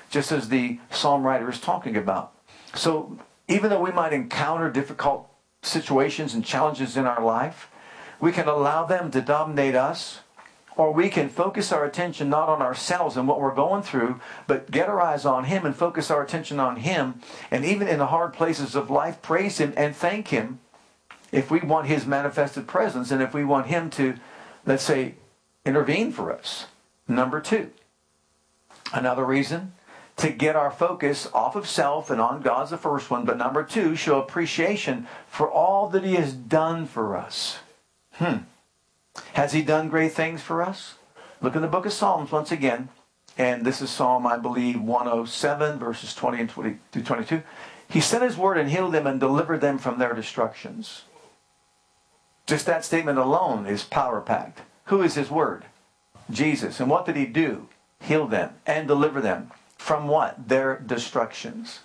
just 0.09 0.31
as 0.31 0.49
the 0.49 0.79
psalm 0.89 1.23
writer 1.23 1.49
is 1.49 1.59
talking 1.59 1.95
about. 1.95 2.33
So, 2.73 3.19
even 3.47 3.69
though 3.69 3.81
we 3.81 3.91
might 3.91 4.13
encounter 4.13 4.69
difficult 4.69 5.29
situations 5.61 6.33
and 6.33 6.45
challenges 6.45 6.95
in 6.95 7.05
our 7.05 7.23
life, 7.23 7.69
we 8.19 8.31
can 8.31 8.47
allow 8.47 8.85
them 8.85 9.11
to 9.11 9.21
dominate 9.21 9.75
us 9.75 10.21
or 10.79 10.93
we 10.93 11.09
can 11.09 11.27
focus 11.27 11.73
our 11.73 11.83
attention 11.83 12.29
not 12.29 12.47
on 12.47 12.61
ourselves 12.61 13.17
and 13.17 13.27
what 13.27 13.41
we're 13.41 13.53
going 13.53 13.83
through, 13.83 14.21
but 14.47 14.71
get 14.71 14.87
our 14.87 15.01
eyes 15.01 15.25
on 15.25 15.43
Him 15.43 15.65
and 15.65 15.75
focus 15.75 16.09
our 16.09 16.23
attention 16.23 16.57
on 16.57 16.77
Him. 16.77 17.19
And 17.51 17.65
even 17.65 17.89
in 17.89 17.99
the 17.99 18.07
hard 18.07 18.33
places 18.33 18.75
of 18.75 18.89
life, 18.89 19.21
praise 19.21 19.57
Him 19.57 19.73
and 19.75 19.93
thank 19.93 20.29
Him 20.29 20.59
if 21.33 21.51
we 21.51 21.59
want 21.59 21.87
His 21.87 22.05
manifested 22.05 22.65
presence 22.65 23.11
and 23.11 23.21
if 23.21 23.33
we 23.33 23.43
want 23.43 23.67
Him 23.67 23.89
to, 23.91 24.15
let's 24.65 24.83
say, 24.83 25.15
intervene 25.65 26.13
for 26.13 26.31
us. 26.31 26.67
Number 27.09 27.41
two, 27.41 27.71
another 28.93 29.25
reason 29.25 29.73
to 30.17 30.29
get 30.29 30.55
our 30.55 30.71
focus 30.71 31.27
off 31.33 31.55
of 31.55 31.67
self 31.67 32.09
and 32.09 32.21
on 32.21 32.41
God's 32.41 32.71
the 32.71 32.77
first 32.77 33.09
one, 33.09 33.25
but 33.25 33.37
number 33.37 33.63
two, 33.63 33.95
show 33.95 34.21
appreciation 34.21 35.07
for 35.27 35.49
all 35.49 35.89
that 35.89 36.03
He 36.03 36.15
has 36.15 36.33
done 36.33 36.85
for 36.85 37.17
us. 37.17 37.59
Hmm. 38.13 38.39
Has 39.33 39.53
he 39.53 39.61
done 39.61 39.89
great 39.89 40.13
things 40.13 40.41
for 40.41 40.61
us? 40.61 40.95
Look 41.41 41.55
in 41.55 41.61
the 41.61 41.67
book 41.67 41.85
of 41.85 41.93
Psalms 41.93 42.31
once 42.31 42.51
again. 42.51 42.89
And 43.37 43.65
this 43.65 43.81
is 43.81 43.89
Psalm, 43.89 44.27
I 44.27 44.37
believe, 44.37 44.81
107, 44.81 45.79
verses 45.79 46.13
20 46.13 46.41
and 46.41 46.49
20 46.49 46.77
to 46.91 47.01
22. 47.01 47.41
He 47.89 48.01
sent 48.01 48.23
his 48.23 48.37
word 48.37 48.57
and 48.57 48.69
healed 48.69 48.93
them 48.93 49.07
and 49.07 49.19
delivered 49.19 49.61
them 49.61 49.77
from 49.77 49.97
their 49.97 50.13
destructions. 50.13 51.03
Just 52.45 52.65
that 52.65 52.83
statement 52.83 53.17
alone 53.17 53.65
is 53.65 53.83
power 53.83 54.19
packed. 54.19 54.61
Who 54.85 55.01
is 55.01 55.15
his 55.15 55.31
word? 55.31 55.65
Jesus. 56.29 56.79
And 56.79 56.89
what 56.89 57.05
did 57.05 57.15
he 57.15 57.25
do? 57.25 57.67
Heal 58.01 58.27
them 58.27 58.53
and 58.65 58.87
deliver 58.87 59.21
them 59.21 59.51
from 59.77 60.07
what? 60.07 60.47
Their 60.47 60.79
destructions. 60.79 61.79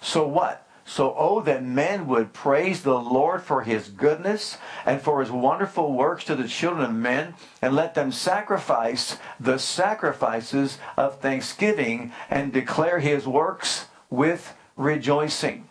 So 0.00 0.26
what? 0.26 0.66
So, 0.84 1.14
oh, 1.16 1.40
that 1.42 1.62
men 1.62 2.08
would 2.08 2.32
praise 2.32 2.82
the 2.82 2.98
Lord 2.98 3.42
for 3.42 3.62
his 3.62 3.86
goodness 3.86 4.58
and 4.84 5.00
for 5.00 5.20
his 5.20 5.30
wonderful 5.30 5.92
works 5.92 6.24
to 6.24 6.34
the 6.34 6.48
children 6.48 6.84
of 6.84 6.92
men, 6.92 7.34
and 7.62 7.76
let 7.76 7.94
them 7.94 8.10
sacrifice 8.10 9.16
the 9.38 9.58
sacrifices 9.58 10.78
of 10.96 11.20
thanksgiving 11.20 12.12
and 12.28 12.52
declare 12.52 12.98
his 12.98 13.24
works 13.24 13.86
with 14.10 14.56
rejoicing. 14.76 15.68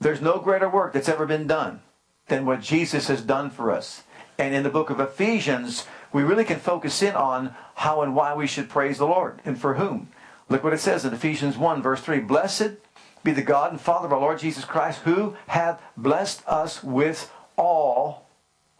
There's 0.00 0.20
no 0.20 0.40
greater 0.40 0.68
work 0.68 0.92
that's 0.92 1.08
ever 1.08 1.26
been 1.26 1.46
done 1.46 1.80
than 2.26 2.44
what 2.44 2.60
Jesus 2.60 3.06
has 3.06 3.22
done 3.22 3.50
for 3.50 3.70
us. 3.70 4.02
And 4.36 4.52
in 4.52 4.64
the 4.64 4.68
book 4.68 4.90
of 4.90 4.98
Ephesians, 4.98 5.86
we 6.16 6.22
really 6.22 6.44
can 6.44 6.58
focus 6.58 7.02
in 7.02 7.14
on 7.14 7.54
how 7.74 8.00
and 8.00 8.16
why 8.16 8.32
we 8.32 8.46
should 8.46 8.70
praise 8.70 8.96
the 8.96 9.06
Lord 9.06 9.42
and 9.44 9.60
for 9.60 9.74
whom. 9.74 10.08
Look 10.48 10.64
what 10.64 10.72
it 10.72 10.80
says 10.80 11.04
in 11.04 11.12
Ephesians 11.12 11.58
1, 11.58 11.82
verse 11.82 12.00
3 12.00 12.20
Blessed 12.20 12.70
be 13.22 13.32
the 13.32 13.42
God 13.42 13.70
and 13.70 13.78
Father 13.78 14.06
of 14.06 14.14
our 14.14 14.20
Lord 14.20 14.38
Jesus 14.38 14.64
Christ, 14.64 15.00
who 15.00 15.36
hath 15.48 15.78
blessed 15.94 16.42
us 16.46 16.82
with 16.82 17.30
all, 17.58 18.30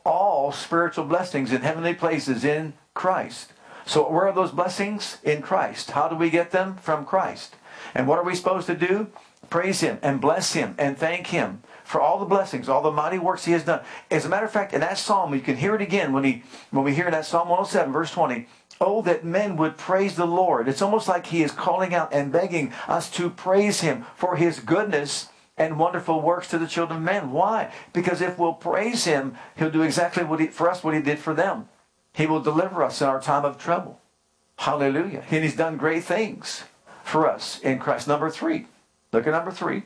all 0.03 0.51
spiritual 0.51 1.05
blessings 1.05 1.53
in 1.53 1.61
heavenly 1.61 1.93
places 1.93 2.43
in 2.43 2.73
Christ. 2.95 3.53
So 3.85 4.09
where 4.09 4.29
are 4.29 4.33
those 4.33 4.53
blessings? 4.53 5.19
In 5.23 5.43
Christ. 5.43 5.91
How 5.91 6.09
do 6.09 6.17
we 6.17 6.31
get 6.31 6.53
them? 6.53 6.77
From 6.77 7.05
Christ. 7.05 7.57
And 7.95 8.09
what 8.09 8.19
are 8.19 8.25
we 8.25 8.35
supposed 8.35 8.67
to 8.69 8.75
do? 8.75 9.09
Praise 9.51 9.81
Him 9.81 9.99
and 10.01 10.23
bless 10.23 10.55
Him 10.55 10.75
and 10.79 10.97
thank 10.97 11.27
Him 11.27 11.63
for 11.87 12.01
all 12.01 12.19
the 12.19 12.25
blessings, 12.25 12.69
all 12.69 12.83
the 12.83 12.91
mighty 12.91 13.19
works 13.19 13.45
He 13.45 13.53
has 13.53 13.65
done. 13.65 13.81
As 14.11 14.25
a 14.25 14.29
matter 14.29 14.45
of 14.45 14.53
fact, 14.53 14.75
in 14.75 14.81
that 14.81 14.99
psalm, 14.99 15.33
you 15.35 15.41
can 15.41 15.57
hear 15.57 15.75
it 15.75 15.81
again 15.81 16.13
when 16.13 16.25
he 16.25 16.43
when 16.71 16.85
we 16.85 16.95
hear 16.95 17.11
that 17.11 17.25
Psalm 17.25 17.49
107, 17.49 17.93
verse 17.93 18.11
20. 18.11 18.47
Oh, 18.81 19.01
that 19.03 19.25
men 19.25 19.57
would 19.57 19.79
praise 19.79 20.17
the 20.17 20.27
Lord. 20.27 20.69
It's 20.69 20.83
almost 20.83 21.09
like 21.09 21.27
he 21.27 21.43
is 21.43 21.53
calling 21.53 21.95
out 21.95 22.13
and 22.13 22.33
begging 22.33 22.73
us 22.89 23.09
to 23.13 23.31
praise 23.31 23.81
him 23.81 24.05
for 24.17 24.37
his 24.37 24.61
goodness 24.61 25.29
and 25.57 25.79
wonderful 25.79 26.21
works 26.21 26.49
to 26.49 26.59
the 26.59 26.67
children 26.67 26.99
of 26.99 27.05
men. 27.05 27.31
Why? 27.31 27.73
Because 27.93 28.21
if 28.21 28.39
we'll 28.39 28.53
praise 28.53 29.05
him, 29.05 29.37
he'll 29.57 29.71
do 29.71 29.83
exactly 29.83 30.25
what 30.25 30.41
he, 30.41 30.49
for 30.49 30.69
us 30.69 30.85
what 30.85 30.95
he 30.95 31.01
did 31.01 31.19
for 31.19 31.33
them. 31.33 31.69
He 32.13 32.27
will 32.27 32.41
deliver 32.41 32.83
us 32.83 33.01
in 33.01 33.07
our 33.07 33.21
time 33.21 33.45
of 33.45 33.57
trouble. 33.57 34.01
Hallelujah. 34.59 35.23
And 35.31 35.45
he's 35.45 35.57
done 35.57 35.77
great 35.77 36.05
things 36.05 36.65
for 37.05 37.31
us 37.31 37.61
in 37.61 37.79
Christ. 37.79 38.09
Number 38.09 38.29
three. 38.29 38.67
Look 39.13 39.27
at 39.27 39.31
number 39.31 39.53
three. 39.53 39.85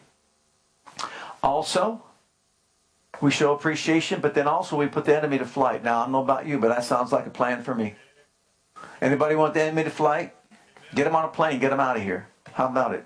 Also, 1.43 2.03
we 3.21 3.31
show 3.31 3.55
appreciation, 3.55 4.21
but 4.21 4.35
then 4.35 4.47
also 4.47 4.77
we 4.77 4.87
put 4.87 5.05
the 5.05 5.17
enemy 5.17 5.39
to 5.39 5.45
flight. 5.45 5.85
Now, 5.85 6.01
I 6.01 6.03
don't 6.05 6.13
know 6.13 6.23
about 6.23 6.47
you, 6.47 6.59
but 6.59 6.69
that 6.69 6.85
sounds 6.85 7.13
like 7.13 7.27
a 7.27 7.31
plan 7.31 7.63
for 7.63 7.75
me. 7.75 7.95
Anybody 9.01 9.35
want 9.35 9.55
the 9.55 9.63
enemy 9.63 9.85
to 9.85 9.91
flight? 9.91 10.35
Get 10.95 11.05
them 11.05 11.15
on 11.15 11.25
a 11.25 11.29
plane. 11.29 11.61
Get 11.61 11.71
them 11.71 11.81
out 11.81 11.97
of 11.97 12.03
here. 12.03 12.29
How 12.53 12.67
about 12.67 12.95
it? 12.95 13.05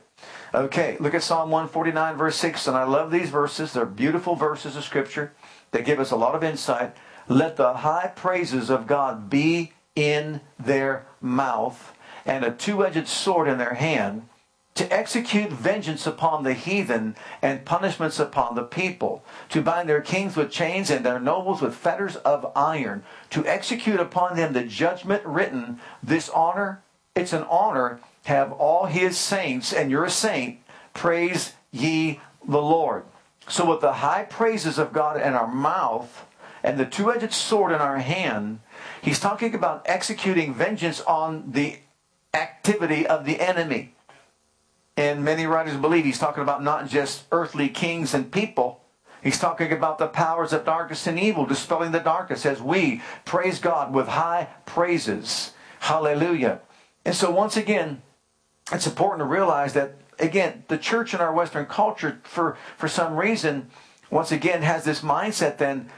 Okay, 0.54 0.96
look 1.00 1.14
at 1.14 1.22
Psalm 1.22 1.50
149, 1.50 2.16
verse 2.16 2.36
6. 2.36 2.66
And 2.68 2.76
I 2.76 2.84
love 2.84 3.10
these 3.10 3.30
verses. 3.30 3.72
They're 3.72 3.84
beautiful 3.84 4.36
verses 4.36 4.76
of 4.76 4.84
Scripture. 4.84 5.32
They 5.72 5.82
give 5.82 5.98
us 5.98 6.10
a 6.10 6.16
lot 6.16 6.34
of 6.34 6.44
insight. 6.44 6.96
Let 7.28 7.56
the 7.56 7.74
high 7.74 8.12
praises 8.14 8.70
of 8.70 8.86
God 8.86 9.28
be 9.28 9.72
in 9.96 10.40
their 10.58 11.06
mouth 11.20 11.92
and 12.24 12.44
a 12.44 12.50
two 12.50 12.84
edged 12.84 13.08
sword 13.08 13.48
in 13.48 13.58
their 13.58 13.74
hand 13.74 14.28
to 14.74 14.92
execute 14.92 15.50
vengeance 15.50 16.06
upon 16.06 16.42
the 16.42 16.52
heathen 16.52 17.14
and 17.40 17.64
punishments 17.64 18.18
upon 18.18 18.54
the 18.54 18.62
people, 18.62 19.24
to 19.48 19.62
bind 19.62 19.88
their 19.88 20.00
kings 20.00 20.36
with 20.36 20.50
chains 20.50 20.90
and 20.90 21.06
their 21.06 21.20
nobles 21.20 21.62
with 21.62 21.74
fetters 21.74 22.16
of 22.16 22.50
iron, 22.56 23.04
to 23.30 23.46
execute 23.46 24.00
upon 24.00 24.36
them 24.36 24.52
the 24.52 24.64
judgment 24.64 25.24
written. 25.24 25.78
This 26.02 26.28
honor, 26.28 26.82
it's 27.14 27.32
an 27.32 27.44
honor, 27.44 28.00
have 28.24 28.52
all 28.52 28.86
his 28.86 29.16
saints, 29.16 29.72
and 29.72 29.90
you're 29.90 30.06
a 30.06 30.10
saint, 30.10 30.58
praise 30.92 31.52
ye 31.70 32.20
the 32.46 32.62
Lord. 32.62 33.04
So, 33.46 33.70
with 33.70 33.80
the 33.80 33.94
high 33.94 34.24
praises 34.24 34.78
of 34.78 34.92
God 34.92 35.20
in 35.20 35.34
our 35.34 35.46
mouth 35.46 36.24
and 36.62 36.78
the 36.78 36.86
two 36.86 37.12
edged 37.12 37.32
sword 37.32 37.72
in 37.72 37.78
our 37.78 37.98
hand, 37.98 38.60
he's 39.02 39.20
talking 39.20 39.54
about 39.54 39.82
executing 39.84 40.54
vengeance 40.54 41.00
on 41.02 41.52
the 41.52 41.76
activity 42.32 43.06
of 43.06 43.24
the 43.24 43.40
enemy. 43.40 43.94
And 44.96 45.24
many 45.24 45.46
writers 45.46 45.76
believe 45.76 46.04
he's 46.04 46.18
talking 46.18 46.42
about 46.42 46.62
not 46.62 46.88
just 46.88 47.24
earthly 47.32 47.68
kings 47.68 48.14
and 48.14 48.30
people. 48.30 48.80
He's 49.22 49.38
talking 49.38 49.72
about 49.72 49.98
the 49.98 50.06
powers 50.06 50.52
of 50.52 50.64
darkness 50.64 51.06
and 51.06 51.18
evil, 51.18 51.46
dispelling 51.46 51.92
the 51.92 51.98
darkness 51.98 52.44
as 52.46 52.60
we 52.60 53.02
praise 53.24 53.58
God 53.58 53.92
with 53.92 54.06
high 54.06 54.48
praises. 54.66 55.52
Hallelujah. 55.80 56.60
And 57.04 57.14
so, 57.14 57.30
once 57.30 57.56
again, 57.56 58.02
it's 58.70 58.86
important 58.86 59.20
to 59.20 59.24
realize 59.24 59.72
that, 59.72 59.94
again, 60.18 60.64
the 60.68 60.78
church 60.78 61.14
in 61.14 61.20
our 61.20 61.32
Western 61.32 61.66
culture, 61.66 62.20
for, 62.22 62.56
for 62.76 62.86
some 62.86 63.16
reason, 63.16 63.70
once 64.10 64.30
again, 64.30 64.62
has 64.62 64.84
this 64.84 65.00
mindset 65.00 65.58
then 65.58 65.90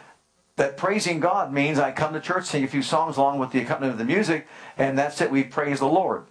that 0.54 0.76
praising 0.76 1.20
God 1.20 1.52
means 1.52 1.78
I 1.78 1.92
come 1.92 2.14
to 2.14 2.20
church, 2.20 2.46
sing 2.46 2.64
a 2.64 2.68
few 2.68 2.82
songs 2.82 3.16
along 3.16 3.38
with 3.38 3.50
the 3.50 3.60
accompaniment 3.60 4.00
of 4.00 4.06
the 4.06 4.12
music, 4.12 4.46
and 4.78 4.98
that's 4.98 5.20
it. 5.20 5.30
We 5.30 5.44
praise 5.44 5.80
the 5.80 5.86
Lord. 5.86 6.24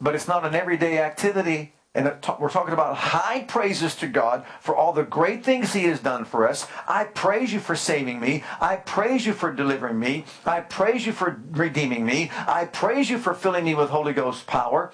But 0.00 0.14
it's 0.14 0.28
not 0.28 0.44
an 0.44 0.54
everyday 0.54 0.98
activity 0.98 1.72
and 1.96 2.12
we're 2.38 2.50
talking 2.50 2.74
about 2.74 2.94
high 2.94 3.40
praises 3.44 3.94
to 3.96 4.06
God 4.06 4.44
for 4.60 4.76
all 4.76 4.92
the 4.92 5.02
great 5.02 5.42
things 5.42 5.72
He 5.72 5.84
has 5.84 5.98
done 5.98 6.26
for 6.26 6.46
us. 6.46 6.66
I 6.86 7.04
praise 7.04 7.54
you 7.54 7.58
for 7.58 7.74
saving 7.74 8.20
me. 8.20 8.44
I 8.60 8.76
praise 8.76 9.24
you 9.24 9.32
for 9.32 9.50
delivering 9.50 9.98
me. 9.98 10.26
I 10.44 10.60
praise 10.60 11.06
you 11.06 11.12
for 11.12 11.40
redeeming 11.52 12.04
me. 12.04 12.30
I 12.46 12.66
praise 12.66 13.08
you 13.08 13.16
for 13.16 13.32
filling 13.32 13.64
me 13.64 13.74
with 13.74 13.88
Holy 13.88 14.12
Ghost 14.12 14.46
power. 14.46 14.92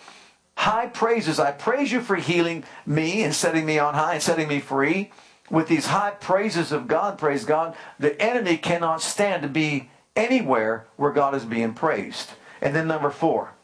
High 0.55 0.87
praises. 0.87 1.41
I 1.41 1.51
praise 1.51 1.91
you 1.91 2.01
for 2.01 2.15
healing 2.15 2.63
me 2.87 3.25
and 3.25 3.35
setting 3.35 3.67
me 3.67 3.81
on 3.81 3.95
high 3.95 4.15
and 4.15 4.23
setting 4.23 4.47
me 4.47 4.61
free. 4.61 5.11
With 5.51 5.67
these 5.67 5.87
high 5.87 6.13
praises 6.13 6.71
of 6.71 6.87
God, 6.87 7.19
praise 7.19 7.45
God, 7.45 7.75
the 7.99 8.21
enemy 8.23 8.57
cannot 8.57 9.03
stand 9.03 9.43
to 9.43 9.49
be 9.49 9.91
anywhere 10.15 10.87
where 10.95 11.11
God 11.11 11.35
is 11.35 11.45
being 11.45 11.75
praised. 11.75 12.31
And 12.61 12.77
then 12.77 12.87
number 12.87 13.11
four, 13.11 13.55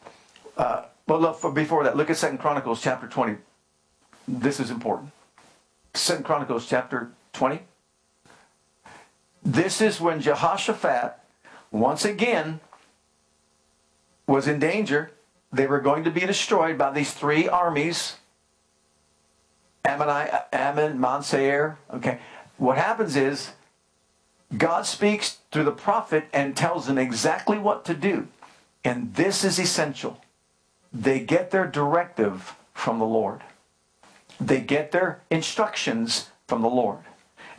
uh, 0.57 0.83
but 1.09 1.21
look, 1.21 1.55
before 1.55 1.83
that, 1.85 1.97
look 1.97 2.11
at 2.11 2.17
Second 2.17 2.37
Chronicles 2.37 2.83
chapter 2.83 3.07
20. 3.07 3.37
This 4.27 4.59
is 4.59 4.69
important. 4.69 5.09
Second 5.95 6.23
Chronicles 6.23 6.69
chapter 6.69 7.09
20. 7.33 7.61
This 9.43 9.81
is 9.81 9.99
when 9.99 10.21
Jehoshaphat, 10.21 11.17
once 11.71 12.05
again, 12.05 12.59
was 14.27 14.47
in 14.47 14.59
danger. 14.59 15.09
They 15.51 15.65
were 15.65 15.79
going 15.81 16.03
to 16.03 16.11
be 16.11 16.19
destroyed 16.27 16.77
by 16.77 16.91
these 16.91 17.11
three 17.11 17.49
armies 17.49 18.17
Ammon, 19.83 20.29
Ammon, 20.53 20.99
Mount 20.99 21.25
Seir. 21.25 21.79
Okay. 21.91 22.19
What 22.57 22.77
happens 22.77 23.15
is 23.15 23.53
God 24.55 24.85
speaks 24.85 25.39
through 25.51 25.63
the 25.63 25.71
prophet 25.71 26.25
and 26.31 26.55
tells 26.55 26.85
them 26.85 26.99
exactly 26.99 27.57
what 27.57 27.83
to 27.85 27.95
do. 27.95 28.27
And 28.83 29.15
this 29.15 29.43
is 29.43 29.57
essential. 29.57 30.21
They 30.91 31.19
get 31.19 31.51
their 31.51 31.67
directive 31.67 32.55
from 32.73 32.99
the 32.99 33.05
Lord. 33.05 33.41
They 34.39 34.61
get 34.61 34.91
their 34.91 35.21
instructions 35.29 36.29
from 36.47 36.61
the 36.61 36.69
Lord. 36.69 36.99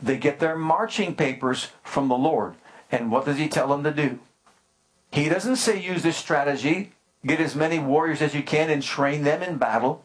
They 0.01 0.17
get 0.17 0.39
their 0.39 0.57
marching 0.57 1.15
papers 1.15 1.69
from 1.83 2.07
the 2.07 2.17
Lord. 2.17 2.55
And 2.91 3.11
what 3.11 3.25
does 3.25 3.37
he 3.37 3.47
tell 3.47 3.67
them 3.67 3.83
to 3.83 3.91
do? 3.91 4.19
He 5.11 5.29
doesn't 5.29 5.57
say 5.57 5.79
use 5.79 6.03
this 6.03 6.17
strategy, 6.17 6.93
get 7.25 7.39
as 7.39 7.55
many 7.55 7.79
warriors 7.79 8.21
as 8.21 8.33
you 8.33 8.43
can 8.43 8.69
and 8.69 8.81
train 8.81 9.23
them 9.23 9.43
in 9.43 9.57
battle. 9.57 10.03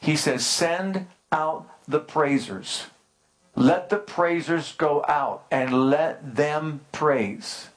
He 0.00 0.16
says 0.16 0.46
send 0.46 1.06
out 1.30 1.68
the 1.86 2.00
praisers. 2.00 2.86
Let 3.54 3.88
the 3.88 3.98
praisers 3.98 4.72
go 4.72 5.04
out 5.08 5.44
and 5.50 5.90
let 5.90 6.36
them 6.36 6.80
praise. 6.92 7.68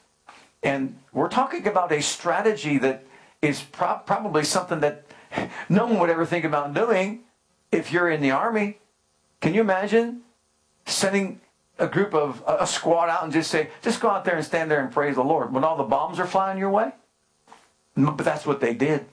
And 0.62 0.98
we're 1.12 1.28
talking 1.28 1.66
about 1.66 1.92
a 1.92 2.02
strategy 2.02 2.78
that 2.78 3.04
is 3.42 3.62
pro- 3.62 4.00
probably 4.04 4.44
something 4.44 4.80
that 4.80 5.04
no 5.68 5.86
one 5.86 5.98
would 5.98 6.10
ever 6.10 6.26
think 6.26 6.44
about 6.44 6.74
doing 6.74 7.20
if 7.72 7.92
you're 7.92 8.10
in 8.10 8.20
the 8.20 8.30
army. 8.30 8.78
Can 9.40 9.54
you 9.54 9.60
imagine 9.60 10.22
sending 10.86 11.40
a 11.78 11.86
group 11.86 12.14
of 12.14 12.42
a 12.46 12.66
squad 12.66 13.08
out 13.08 13.24
and 13.24 13.32
just 13.32 13.50
say, 13.50 13.70
just 13.80 14.00
go 14.00 14.10
out 14.10 14.24
there 14.24 14.36
and 14.36 14.44
stand 14.44 14.70
there 14.70 14.80
and 14.80 14.92
praise 14.92 15.14
the 15.14 15.24
Lord 15.24 15.52
when 15.52 15.64
all 15.64 15.76
the 15.76 15.84
bombs 15.84 16.18
are 16.18 16.26
flying 16.26 16.58
your 16.58 16.70
way? 16.70 16.92
But 17.96 18.18
that's 18.18 18.46
what 18.46 18.60
they 18.60 18.74
did. 18.74 19.06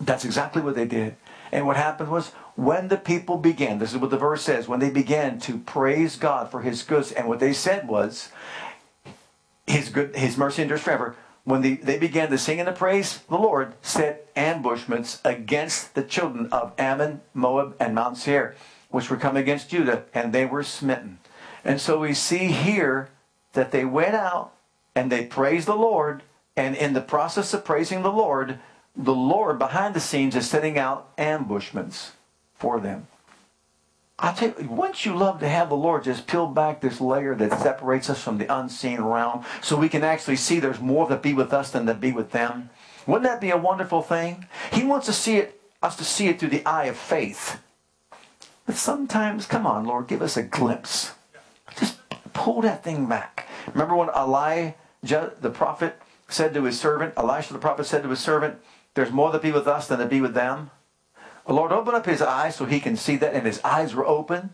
That's 0.00 0.24
exactly 0.24 0.60
what 0.60 0.74
they 0.74 0.86
did. 0.86 1.16
And 1.52 1.66
what 1.66 1.76
happened 1.76 2.10
was 2.10 2.32
when 2.56 2.88
the 2.88 2.96
people 2.96 3.36
began, 3.36 3.78
this 3.78 3.92
is 3.92 3.98
what 3.98 4.10
the 4.10 4.18
verse 4.18 4.42
says, 4.42 4.68
when 4.68 4.80
they 4.80 4.90
began 4.90 5.38
to 5.40 5.58
praise 5.58 6.16
God 6.16 6.50
for 6.50 6.62
his 6.62 6.82
goods, 6.82 7.12
and 7.12 7.28
what 7.28 7.40
they 7.40 7.52
said 7.52 7.88
was, 7.88 8.30
his 9.66 9.88
good 9.88 10.14
his 10.14 10.36
mercy 10.36 10.62
endures 10.62 10.82
forever. 10.82 11.16
When 11.44 11.60
the, 11.60 11.74
they 11.74 11.98
began 11.98 12.30
to 12.30 12.38
sing 12.38 12.58
and 12.58 12.66
to 12.66 12.72
praise, 12.72 13.18
the 13.28 13.36
Lord 13.36 13.74
set 13.82 14.26
ambushments 14.34 15.20
against 15.24 15.94
the 15.94 16.02
children 16.02 16.48
of 16.50 16.72
Ammon, 16.78 17.20
Moab, 17.34 17.76
and 17.78 17.94
Mount 17.94 18.16
Seir, 18.16 18.56
which 18.88 19.10
were 19.10 19.16
come 19.16 19.36
against 19.36 19.68
Judah, 19.68 20.04
and 20.14 20.32
they 20.32 20.46
were 20.46 20.62
smitten. 20.62 21.18
And 21.62 21.80
so 21.80 22.00
we 22.00 22.14
see 22.14 22.46
here 22.46 23.10
that 23.52 23.72
they 23.72 23.84
went 23.84 24.14
out 24.14 24.52
and 24.94 25.10
they 25.12 25.26
praised 25.26 25.66
the 25.66 25.76
Lord, 25.76 26.22
and 26.56 26.76
in 26.76 26.92
the 26.92 27.00
process 27.00 27.52
of 27.52 27.64
praising 27.64 28.02
the 28.02 28.12
Lord, 28.12 28.58
the 28.96 29.14
Lord 29.14 29.58
behind 29.58 29.94
the 29.94 30.00
scenes 30.00 30.36
is 30.36 30.48
setting 30.48 30.78
out 30.78 31.10
ambushments 31.18 32.12
for 32.54 32.78
them. 32.80 33.08
I 34.18 34.32
tell 34.32 34.54
you, 34.60 34.68
wouldn't 34.68 35.04
you 35.04 35.16
love 35.16 35.40
to 35.40 35.48
have 35.48 35.68
the 35.68 35.76
Lord 35.76 36.04
just 36.04 36.26
peel 36.26 36.46
back 36.46 36.80
this 36.80 37.00
layer 37.00 37.34
that 37.34 37.60
separates 37.60 38.08
us 38.08 38.22
from 38.22 38.38
the 38.38 38.54
unseen 38.54 39.00
realm 39.00 39.44
so 39.60 39.76
we 39.76 39.88
can 39.88 40.04
actually 40.04 40.36
see 40.36 40.60
there's 40.60 40.80
more 40.80 41.08
that 41.08 41.22
be 41.22 41.34
with 41.34 41.52
us 41.52 41.70
than 41.70 41.86
that 41.86 42.00
be 42.00 42.12
with 42.12 42.30
them? 42.30 42.70
Wouldn't 43.06 43.24
that 43.24 43.40
be 43.40 43.50
a 43.50 43.56
wonderful 43.56 44.02
thing? 44.02 44.46
He 44.72 44.84
wants 44.84 45.06
to 45.06 45.12
see 45.12 45.36
it, 45.36 45.60
us 45.82 45.96
to 45.96 46.04
see 46.04 46.28
it 46.28 46.38
through 46.38 46.50
the 46.50 46.64
eye 46.64 46.84
of 46.84 46.96
faith. 46.96 47.60
But 48.66 48.76
sometimes, 48.76 49.46
come 49.46 49.66
on, 49.66 49.84
Lord, 49.84 50.06
give 50.06 50.22
us 50.22 50.36
a 50.36 50.42
glimpse. 50.42 51.12
Just 51.78 51.98
pull 52.32 52.62
that 52.62 52.84
thing 52.84 53.06
back. 53.06 53.48
Remember 53.72 53.96
when 53.96 54.08
Elijah, 54.10 55.32
the 55.40 55.50
prophet, 55.50 56.00
said 56.28 56.54
to 56.54 56.64
his 56.64 56.80
servant, 56.80 57.14
Elisha 57.16 57.52
the 57.52 57.58
prophet 57.58 57.84
said 57.84 58.02
to 58.04 58.08
his 58.08 58.20
servant, 58.20 58.58
There's 58.94 59.10
more 59.10 59.32
that 59.32 59.42
be 59.42 59.52
with 59.52 59.66
us 59.66 59.88
than 59.88 59.98
that 59.98 60.08
be 60.08 60.20
with 60.20 60.34
them? 60.34 60.70
Lord 61.52 61.72
opened 61.72 61.96
up 61.96 62.06
his 62.06 62.22
eyes 62.22 62.56
so 62.56 62.64
he 62.64 62.80
can 62.80 62.96
see 62.96 63.16
that, 63.16 63.34
and 63.34 63.46
his 63.46 63.60
eyes 63.62 63.94
were 63.94 64.06
open. 64.06 64.50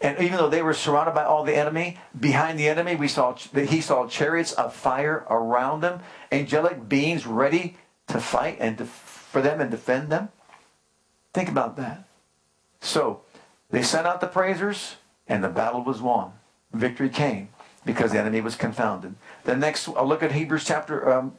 And 0.00 0.18
even 0.18 0.38
though 0.38 0.48
they 0.48 0.62
were 0.62 0.74
surrounded 0.74 1.14
by 1.14 1.22
all 1.24 1.44
the 1.44 1.54
enemy, 1.54 1.98
behind 2.18 2.58
the 2.58 2.68
enemy, 2.68 2.96
we 2.96 3.06
saw 3.06 3.34
he 3.34 3.80
saw 3.80 4.08
chariots 4.08 4.52
of 4.52 4.74
fire 4.74 5.24
around 5.30 5.80
them, 5.80 6.00
angelic 6.32 6.88
beings 6.88 7.24
ready 7.24 7.76
to 8.08 8.18
fight 8.20 8.56
and 8.58 8.88
for 8.88 9.40
them 9.40 9.60
and 9.60 9.70
defend 9.70 10.10
them. 10.10 10.30
Think 11.32 11.48
about 11.48 11.76
that. 11.76 12.04
So 12.80 13.22
they 13.70 13.82
sent 13.82 14.08
out 14.08 14.20
the 14.20 14.26
praisers, 14.26 14.96
and 15.28 15.44
the 15.44 15.48
battle 15.48 15.84
was 15.84 16.02
won. 16.02 16.32
Victory 16.72 17.08
came 17.08 17.50
because 17.84 18.10
the 18.10 18.18
enemy 18.18 18.40
was 18.40 18.56
confounded. 18.56 19.14
The 19.44 19.56
next, 19.56 19.88
I'll 19.88 20.06
look 20.06 20.22
at 20.22 20.32
Hebrews 20.32 20.64
chapter. 20.64 21.12
Um, 21.12 21.34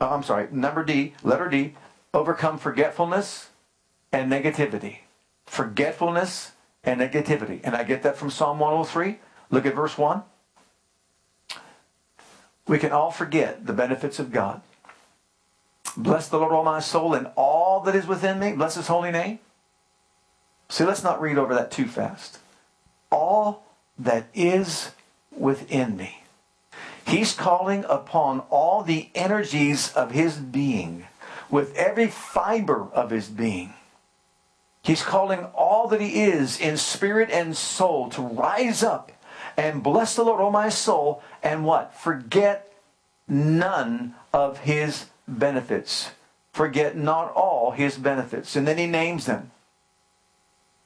I'm 0.00 0.22
sorry, 0.22 0.48
number 0.50 0.84
D, 0.84 1.14
letter 1.22 1.48
D 1.48 1.74
overcome 2.14 2.58
forgetfulness 2.58 3.50
and 4.12 4.30
negativity. 4.30 4.98
Forgetfulness 5.46 6.52
and 6.84 7.00
negativity. 7.00 7.60
And 7.64 7.74
I 7.74 7.82
get 7.82 8.02
that 8.04 8.16
from 8.16 8.30
Psalm 8.30 8.58
103. 8.58 9.18
Look 9.50 9.66
at 9.66 9.74
verse 9.74 9.98
1. 9.98 10.22
We 12.66 12.78
can 12.78 12.92
all 12.92 13.10
forget 13.10 13.66
the 13.66 13.72
benefits 13.74 14.18
of 14.18 14.32
God. 14.32 14.62
Bless 15.96 16.28
the 16.28 16.38
Lord, 16.38 16.52
all 16.52 16.64
my 16.64 16.80
soul, 16.80 17.14
and 17.14 17.28
all 17.36 17.80
that 17.80 17.94
is 17.94 18.06
within 18.06 18.38
me. 18.38 18.52
Bless 18.52 18.74
his 18.74 18.86
holy 18.86 19.10
name. 19.10 19.38
See, 20.68 20.84
let's 20.84 21.04
not 21.04 21.20
read 21.20 21.38
over 21.38 21.54
that 21.54 21.70
too 21.70 21.86
fast. 21.86 22.38
All 23.10 23.64
that 23.98 24.26
is 24.34 24.92
within 25.30 25.96
me. 25.96 26.22
He's 27.06 27.34
calling 27.34 27.84
upon 27.88 28.40
all 28.50 28.82
the 28.82 29.10
energies 29.14 29.92
of 29.92 30.12
his 30.12 30.36
being 30.36 31.06
with 31.50 31.74
every 31.76 32.08
fiber 32.08 32.88
of 32.92 33.10
his 33.10 33.28
being. 33.28 33.74
He's 34.82 35.02
calling 35.02 35.44
all 35.54 35.88
that 35.88 36.00
he 36.00 36.22
is 36.22 36.60
in 36.60 36.76
spirit 36.76 37.30
and 37.30 37.56
soul 37.56 38.10
to 38.10 38.22
rise 38.22 38.82
up 38.82 39.12
and 39.56 39.82
bless 39.82 40.16
the 40.16 40.24
Lord, 40.24 40.40
O 40.40 40.46
oh 40.46 40.50
my 40.50 40.68
soul, 40.68 41.22
and 41.42 41.64
what? 41.64 41.94
Forget 41.94 42.72
none 43.28 44.14
of 44.32 44.58
his 44.58 45.06
benefits. 45.26 46.10
Forget 46.52 46.96
not 46.96 47.32
all 47.32 47.70
his 47.70 47.96
benefits. 47.96 48.56
And 48.56 48.66
then 48.66 48.78
he 48.78 48.86
names 48.86 49.26
them. 49.26 49.50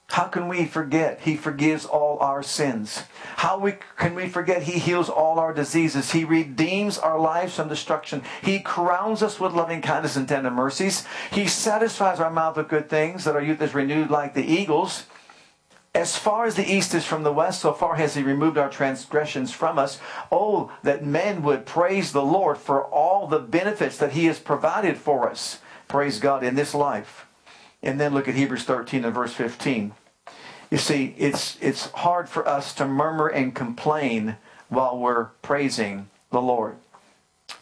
How 0.09 0.25
can 0.25 0.47
we 0.47 0.65
forget? 0.65 1.21
He 1.21 1.37
forgives 1.37 1.85
all 1.85 2.17
our 2.19 2.41
sins. 2.41 3.03
How 3.37 3.59
we, 3.59 3.75
can 3.95 4.15
we 4.15 4.27
forget? 4.27 4.63
He 4.63 4.79
heals 4.79 5.07
all 5.07 5.37
our 5.37 5.53
diseases. 5.53 6.11
He 6.11 6.25
redeems 6.25 6.97
our 6.97 7.19
lives 7.19 7.55
from 7.55 7.69
destruction. 7.69 8.23
He 8.41 8.59
crowns 8.59 9.21
us 9.21 9.39
with 9.39 9.53
loving 9.53 9.83
kindness 9.83 10.15
and 10.15 10.27
tender 10.27 10.49
mercies. 10.49 11.05
He 11.31 11.47
satisfies 11.47 12.19
our 12.19 12.31
mouth 12.31 12.57
with 12.57 12.69
good 12.69 12.89
things 12.89 13.23
that 13.23 13.35
our 13.35 13.41
youth 13.41 13.61
is 13.61 13.75
renewed 13.75 14.09
like 14.09 14.33
the 14.33 14.43
eagles. 14.43 15.05
As 15.93 16.17
far 16.17 16.45
as 16.45 16.55
the 16.55 16.71
east 16.71 16.95
is 16.95 17.05
from 17.05 17.21
the 17.21 17.31
west, 17.31 17.61
so 17.61 17.71
far 17.71 17.95
has 17.95 18.15
he 18.15 18.23
removed 18.23 18.57
our 18.57 18.69
transgressions 18.69 19.51
from 19.51 19.77
us. 19.77 19.99
Oh, 20.31 20.71
that 20.81 21.05
men 21.05 21.43
would 21.43 21.67
praise 21.67 22.11
the 22.11 22.25
Lord 22.25 22.57
for 22.57 22.83
all 22.83 23.27
the 23.27 23.39
benefits 23.39 23.97
that 23.97 24.13
he 24.13 24.25
has 24.25 24.39
provided 24.39 24.97
for 24.97 25.29
us. 25.29 25.59
Praise 25.87 26.19
God 26.19 26.43
in 26.43 26.55
this 26.55 26.73
life. 26.73 27.27
And 27.81 27.99
then 27.99 28.13
look 28.13 28.27
at 28.27 28.35
Hebrews 28.35 28.65
13 28.65 29.05
and 29.05 29.15
verse 29.15 29.33
15. 29.33 29.93
You 30.69 30.77
see, 30.77 31.15
it's, 31.17 31.57
it's 31.61 31.87
hard 31.91 32.29
for 32.29 32.47
us 32.47 32.73
to 32.75 32.85
murmur 32.85 33.27
and 33.27 33.55
complain 33.55 34.37
while 34.69 34.97
we're 34.97 35.25
praising 35.41 36.09
the 36.31 36.41
Lord. 36.41 36.77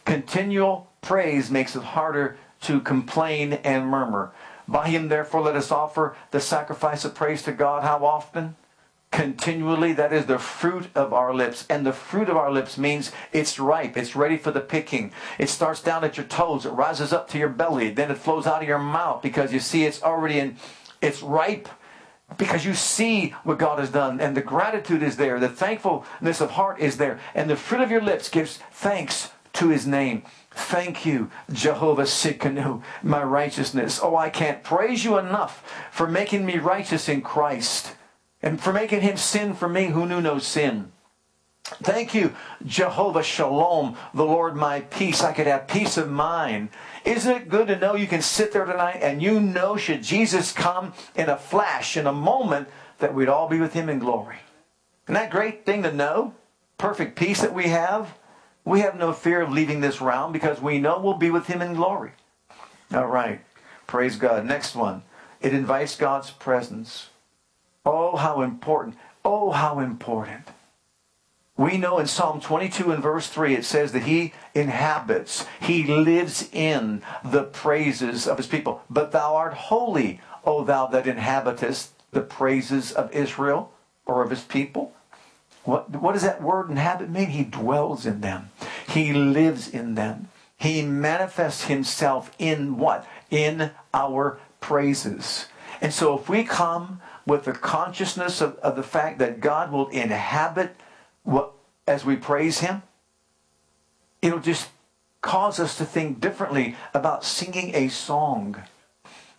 Continual 0.04 0.90
praise 1.02 1.50
makes 1.50 1.76
it 1.76 1.84
harder 1.84 2.38
to 2.62 2.82
complain 2.82 3.54
and 3.54 3.88
murmur. 3.88 4.32
By 4.68 4.90
him, 4.90 5.08
therefore, 5.08 5.42
let 5.42 5.56
us 5.56 5.72
offer 5.72 6.18
the 6.32 6.42
sacrifice 6.42 7.06
of 7.06 7.16
praise 7.16 7.44
to 7.44 7.54
God. 7.54 7.84
How 7.84 8.06
often? 8.06 8.58
Continually. 9.12 9.94
That 9.94 10.12
is 10.12 10.26
the 10.26 10.38
fruit 10.38 10.88
of 10.94 11.14
our 11.14 11.34
lips. 11.34 11.66
And 11.70 11.86
the 11.86 11.94
fruit 11.94 12.28
of 12.28 12.36
our 12.36 12.52
lips 12.52 12.78
means 12.78 13.14
it's 13.32 13.58
ripe. 13.58 13.96
It's 13.96 14.18
ready 14.18 14.36
for 14.36 14.52
the 14.52 14.60
picking. 14.60 15.14
It 15.40 15.48
starts 15.48 15.82
down 15.82 16.04
at 16.04 16.18
your 16.18 16.26
toes. 16.26 16.66
It 16.66 16.72
rises 16.72 17.14
up 17.14 17.30
to 17.30 17.38
your 17.38 17.48
belly. 17.48 17.90
Then 17.90 18.12
it 18.12 18.18
flows 18.18 18.46
out 18.46 18.62
of 18.62 18.68
your 18.68 18.80
mouth 18.80 19.22
because 19.22 19.54
you 19.54 19.62
see 19.62 19.86
it's 19.86 20.04
already 20.04 20.40
in, 20.40 20.58
it's 21.02 21.24
ripe 21.24 21.70
because 22.36 22.66
you 22.66 22.74
see 22.74 23.30
what 23.44 23.58
God 23.58 23.80
has 23.80 23.90
done, 23.90 24.20
and 24.20 24.36
the 24.36 24.42
gratitude 24.42 25.02
is 25.02 25.16
there, 25.16 25.40
the 25.40 25.48
thankfulness 25.48 26.42
of 26.42 26.52
heart 26.52 26.80
is 26.80 26.98
there, 26.98 27.20
and 27.34 27.50
the 27.50 27.56
fruit 27.56 27.82
of 27.82 27.92
your 27.92 28.02
lips 28.02 28.30
gives 28.30 28.60
thanks 28.72 29.32
to 29.54 29.70
his 29.70 29.88
name. 29.88 30.24
Thank 30.52 31.06
you, 31.06 31.32
Jehovah 31.52 32.04
Tsidkenu, 32.04 32.84
my 33.02 33.24
righteousness. 33.24 34.00
Oh, 34.02 34.16
I 34.16 34.30
can't 34.30 34.64
praise 34.64 35.06
you 35.06 35.18
enough 35.18 35.64
for 35.92 36.08
making 36.08 36.46
me 36.46 36.58
righteous 36.58 37.08
in 37.08 37.22
Christ 37.22 37.96
and 38.42 38.60
for 38.60 38.74
making 38.74 39.02
him 39.02 39.18
sin 39.18 39.54
for 39.54 39.70
me 39.70 39.88
who 39.88 40.06
knew 40.06 40.22
no 40.22 40.40
sin. 40.40 40.92
Thank 41.84 42.14
you, 42.14 42.34
Jehovah 42.66 43.24
Shalom, 43.24 43.98
the 44.14 44.26
Lord 44.26 44.56
my 44.56 44.82
peace. 44.82 45.22
I 45.22 45.34
could 45.34 45.48
have 45.48 45.68
peace 45.68 45.98
of 45.98 46.10
mind. 46.10 46.70
Isn't 47.06 47.36
it 47.36 47.50
good 47.50 47.68
to 47.68 47.80
know 47.80 47.96
you 47.96 48.08
can 48.08 48.22
sit 48.22 48.52
there 48.52 48.66
tonight 48.66 49.00
and 49.02 49.22
you 49.22 49.40
know, 49.40 49.78
should 49.78 50.04
Jesus 50.04 50.52
come 50.52 50.94
in 51.16 51.30
a 51.30 51.38
flash, 51.38 51.98
in 51.98 52.08
a 52.08 52.14
moment, 52.14 52.68
that 53.00 53.14
we'd 53.14 53.30
all 53.30 53.48
be 53.48 53.60
with 53.60 53.74
him 53.74 53.90
in 53.90 54.00
glory? 54.00 54.38
Isn't 55.06 55.14
that 55.14 55.32
great 55.32 55.66
thing 55.66 55.84
to 55.84 55.92
know? 55.92 56.34
Perfect 56.78 57.18
peace 57.18 57.42
that 57.42 57.54
we 57.54 57.68
have. 57.68 58.18
We 58.66 58.82
have 58.82 58.98
no 58.98 59.14
fear 59.14 59.42
of 59.42 59.52
leaving 59.52 59.82
this 59.82 60.02
realm 60.02 60.32
because 60.32 60.62
we 60.62 60.80
know 60.80 61.00
we'll 61.00 61.14
be 61.14 61.32
with 61.32 61.48
him 61.48 61.62
in 61.62 61.74
glory. 61.74 62.12
All 62.94 63.08
right. 63.08 63.42
Praise 63.86 64.18
God. 64.18 64.46
Next 64.46 64.76
one. 64.76 65.04
It 65.40 65.54
invites 65.54 65.96
God's 65.96 66.32
presence. 66.32 67.10
Oh, 67.86 68.18
how 68.18 68.42
important. 68.42 68.98
Oh, 69.24 69.52
how 69.52 69.80
important 69.80 70.48
We 71.58 71.78
know 71.78 71.98
in 71.98 72.06
Psalm 72.06 72.40
22 72.40 72.92
and 72.92 73.02
verse 73.02 73.28
3 73.28 73.56
it 73.56 73.66
says 73.66 73.92
that 73.94 74.04
he 74.04 74.34
inhabits, 74.54 75.46
he 75.60 75.84
lives 75.84 76.48
in 76.54 77.02
the 77.26 77.44
praises 77.44 78.28
of 78.28 78.38
his 78.38 78.46
people. 78.46 78.84
But 78.90 79.12
thou 79.12 79.36
art 79.36 79.56
holy, 79.56 80.22
O 80.46 80.64
thou 80.64 80.86
that 80.88 81.08
inhabitest 81.08 81.94
the 82.12 82.22
praises 82.22 82.92
of 82.92 83.12
Israel 83.12 83.72
or 84.06 84.24
of 84.24 84.30
his 84.30 84.44
people. 84.44 84.94
What, 85.64 85.90
what 85.90 86.14
does 86.14 86.22
that 86.22 86.42
word 86.42 86.70
inhabit 86.70 87.10
mean? 87.10 87.32
He 87.32 87.44
dwells 87.44 88.06
in 88.06 88.22
them. 88.22 88.52
He 88.88 89.12
lives 89.12 89.68
in 89.68 89.96
them. 89.96 90.30
He 90.58 90.82
manifests 90.82 91.66
himself 91.66 92.32
in 92.40 92.78
what? 92.78 93.06
In 93.30 93.72
our 93.94 94.40
praises. 94.62 95.48
And 95.82 95.94
so 95.94 96.18
if 96.18 96.30
we 96.30 96.44
come 96.44 97.02
with 97.26 97.44
the 97.44 97.52
consciousness 97.52 98.42
of, 98.42 98.56
of 98.58 98.76
the 98.76 98.84
fact 98.84 99.20
that 99.20 99.42
God 99.42 99.72
will 99.72 99.90
inhabit 99.90 100.76
as 101.88 102.06
we 102.06 102.16
praise 102.16 102.60
him, 102.60 102.84
it'll 104.22 104.40
just 104.40 104.70
cause 105.22 105.60
us 105.60 105.78
to 105.78 105.86
think 105.86 106.20
differently 106.20 106.76
about 106.94 107.24
singing 107.24 107.74
a 107.74 107.88
song. 107.88 108.64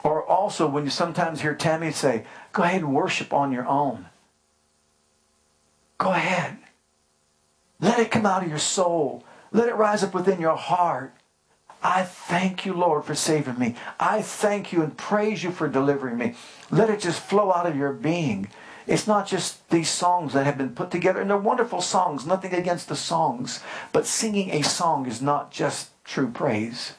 Or 0.03 0.25
also 0.25 0.67
when 0.67 0.85
you 0.85 0.91
sometimes 0.91 1.41
hear 1.41 1.55
Tammy 1.55 1.91
say, 1.91 2.25
go 2.53 2.63
ahead 2.63 2.83
and 2.83 2.95
worship 2.95 3.33
on 3.33 3.53
your 3.53 3.67
own. 3.67 4.07
Go 5.99 6.11
ahead. 6.13 6.59
Let 7.81 7.99
it 7.99 8.11
come 8.11 8.27
out 8.27 8.43
of 8.43 8.49
your 8.49 8.59
soul. 8.59 9.25
Let 9.53 9.69
it 9.69 9.75
rise 9.75 10.03
up 10.03 10.15
within 10.15 10.41
your 10.41 10.57
heart. 10.57 11.15
I 11.83 12.03
thank 12.03 12.67
you, 12.67 12.75
Lord, 12.75 13.05
for 13.05 13.15
saving 13.15 13.59
me. 13.59 13.77
I 14.01 14.23
thank 14.23 14.73
you 14.73 14.83
and 14.83 14.97
praise 14.97 15.45
you 15.45 15.53
for 15.53 15.69
delivering 15.69 16.19
me. 16.19 16.35
Let 16.71 16.91
it 16.91 17.01
just 17.01 17.21
flow 17.21 17.53
out 17.53 17.67
of 17.67 17.77
your 17.77 17.93
being. 17.93 18.49
It's 18.89 19.07
not 19.07 19.27
just 19.27 19.69
these 19.71 19.91
songs 19.91 20.33
that 20.33 20.47
have 20.47 20.59
been 20.59 20.75
put 20.75 20.91
together, 20.91 21.21
and 21.21 21.31
they're 21.31 21.37
wonderful 21.37 21.81
songs, 21.81 22.27
nothing 22.27 22.55
against 22.55 22.89
the 22.89 22.97
songs. 22.97 23.63
But 23.93 24.07
singing 24.07 24.51
a 24.51 24.63
song 24.63 25.07
is 25.07 25.23
not 25.23 25.51
just 25.51 25.91
true 26.05 26.29
praise, 26.29 26.95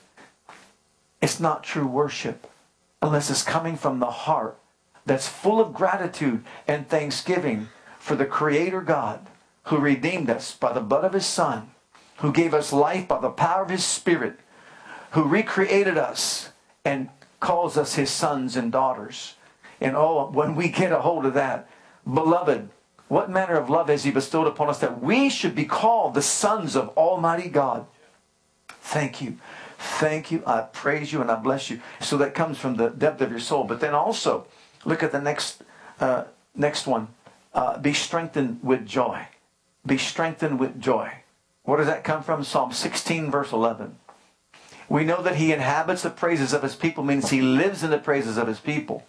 it's 1.21 1.39
not 1.39 1.63
true 1.63 1.87
worship 1.87 2.49
unless 3.01 3.29
it's 3.29 3.43
coming 3.43 3.75
from 3.75 3.99
the 3.99 4.11
heart 4.11 4.57
that's 5.05 5.27
full 5.27 5.59
of 5.59 5.73
gratitude 5.73 6.43
and 6.67 6.87
thanksgiving 6.87 7.69
for 7.97 8.15
the 8.15 8.25
Creator 8.25 8.81
God 8.81 9.25
who 9.63 9.77
redeemed 9.77 10.29
us 10.29 10.53
by 10.53 10.71
the 10.71 10.81
blood 10.81 11.03
of 11.03 11.13
His 11.13 11.25
Son, 11.25 11.71
who 12.17 12.31
gave 12.31 12.53
us 12.53 12.71
life 12.71 13.07
by 13.07 13.19
the 13.19 13.29
power 13.29 13.63
of 13.63 13.69
His 13.69 13.83
Spirit 13.83 14.39
who 15.11 15.23
recreated 15.23 15.97
us 15.97 16.49
and 16.85 17.09
calls 17.39 17.77
us 17.77 17.95
his 17.95 18.11
sons 18.11 18.55
and 18.55 18.71
daughters. 18.71 19.35
And 19.81 19.95
oh, 19.95 20.29
when 20.31 20.55
we 20.55 20.69
get 20.69 20.91
a 20.91 21.01
hold 21.01 21.25
of 21.25 21.33
that, 21.33 21.67
beloved, 22.13 22.69
what 23.07 23.29
manner 23.29 23.55
of 23.55 23.69
love 23.69 23.89
has 23.89 24.03
he 24.03 24.11
bestowed 24.11 24.47
upon 24.47 24.69
us 24.69 24.79
that 24.79 25.01
we 25.01 25.29
should 25.29 25.55
be 25.55 25.65
called 25.65 26.13
the 26.13 26.21
sons 26.21 26.75
of 26.75 26.89
Almighty 26.89 27.49
God? 27.49 27.85
Thank 28.67 29.21
you. 29.21 29.37
Thank 29.77 30.31
you. 30.31 30.43
I 30.45 30.61
praise 30.61 31.13
you 31.13 31.21
and 31.21 31.31
I 31.31 31.35
bless 31.35 31.69
you. 31.69 31.81
So 31.99 32.17
that 32.17 32.35
comes 32.35 32.57
from 32.57 32.75
the 32.75 32.89
depth 32.89 33.21
of 33.21 33.31
your 33.31 33.39
soul. 33.39 33.63
But 33.63 33.79
then 33.79 33.93
also, 33.93 34.45
look 34.85 35.01
at 35.01 35.11
the 35.11 35.21
next, 35.21 35.63
uh, 35.99 36.25
next 36.55 36.85
one. 36.85 37.07
Uh, 37.53 37.79
be 37.79 37.93
strengthened 37.93 38.59
with 38.61 38.85
joy. 38.85 39.27
Be 39.85 39.97
strengthened 39.97 40.59
with 40.59 40.79
joy. 40.79 41.11
Where 41.63 41.77
does 41.77 41.87
that 41.87 42.03
come 42.03 42.23
from? 42.23 42.43
Psalm 42.43 42.73
16, 42.73 43.31
verse 43.31 43.51
11. 43.51 43.95
We 44.89 45.03
know 45.03 45.21
that 45.21 45.35
he 45.35 45.53
inhabits 45.53 46.01
the 46.01 46.09
praises 46.09 46.51
of 46.51 46.63
his 46.63 46.75
people, 46.75 47.03
means 47.03 47.29
he 47.29 47.41
lives 47.41 47.83
in 47.83 47.91
the 47.91 47.99
praises 47.99 48.37
of 48.37 48.47
his 48.47 48.59
people. 48.59 49.05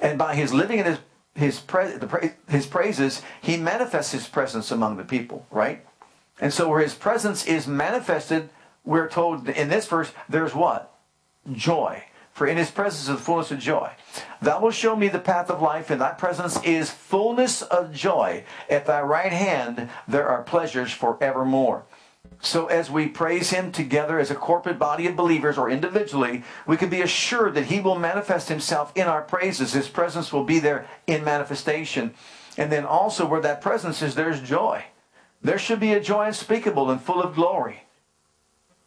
And 0.00 0.18
by 0.18 0.34
his 0.34 0.52
living 0.52 0.78
in 0.78 0.84
his 0.84 0.98
his, 1.34 1.60
pra- 1.60 1.98
the, 1.98 2.34
his 2.48 2.66
praises, 2.66 3.22
he 3.40 3.56
manifests 3.56 4.12
his 4.12 4.26
presence 4.26 4.70
among 4.70 4.96
the 4.96 5.04
people, 5.04 5.46
right? 5.50 5.84
And 6.40 6.52
so 6.52 6.68
where 6.68 6.80
his 6.80 6.94
presence 6.94 7.46
is 7.46 7.66
manifested, 7.66 8.50
we're 8.84 9.08
told 9.08 9.48
in 9.48 9.68
this 9.68 9.86
verse, 9.86 10.12
there's 10.28 10.54
what? 10.54 10.94
Joy. 11.50 12.04
For 12.32 12.46
in 12.46 12.56
his 12.56 12.70
presence 12.70 13.02
is 13.02 13.08
the 13.08 13.16
fullness 13.16 13.50
of 13.50 13.58
joy. 13.58 13.92
Thou 14.40 14.60
wilt 14.60 14.74
show 14.74 14.96
me 14.96 15.08
the 15.08 15.18
path 15.18 15.50
of 15.50 15.60
life, 15.60 15.90
and 15.90 16.00
thy 16.00 16.12
presence 16.12 16.62
is 16.64 16.90
fullness 16.90 17.60
of 17.60 17.92
joy. 17.92 18.44
At 18.70 18.86
thy 18.86 19.02
right 19.02 19.32
hand 19.32 19.90
there 20.08 20.26
are 20.26 20.42
pleasures 20.42 20.92
forevermore. 20.92 21.84
So 22.44 22.66
as 22.66 22.90
we 22.90 23.06
praise 23.06 23.50
him 23.50 23.70
together 23.70 24.18
as 24.18 24.30
a 24.30 24.34
corporate 24.34 24.78
body 24.78 25.06
of 25.06 25.14
believers 25.14 25.56
or 25.56 25.70
individually, 25.70 26.42
we 26.66 26.76
can 26.76 26.88
be 26.88 27.00
assured 27.00 27.54
that 27.54 27.66
he 27.66 27.80
will 27.80 27.98
manifest 27.98 28.48
himself 28.48 28.92
in 28.96 29.06
our 29.06 29.22
praises. 29.22 29.72
His 29.72 29.88
presence 29.88 30.32
will 30.32 30.42
be 30.42 30.58
there 30.58 30.88
in 31.06 31.22
manifestation. 31.22 32.14
And 32.56 32.70
then 32.70 32.84
also 32.84 33.26
where 33.26 33.40
that 33.40 33.60
presence 33.60 34.02
is, 34.02 34.16
there's 34.16 34.40
joy. 34.40 34.84
There 35.40 35.58
should 35.58 35.78
be 35.78 35.92
a 35.92 36.00
joy 36.00 36.26
unspeakable 36.26 36.90
and 36.90 37.00
full 37.00 37.22
of 37.22 37.36
glory. 37.36 37.84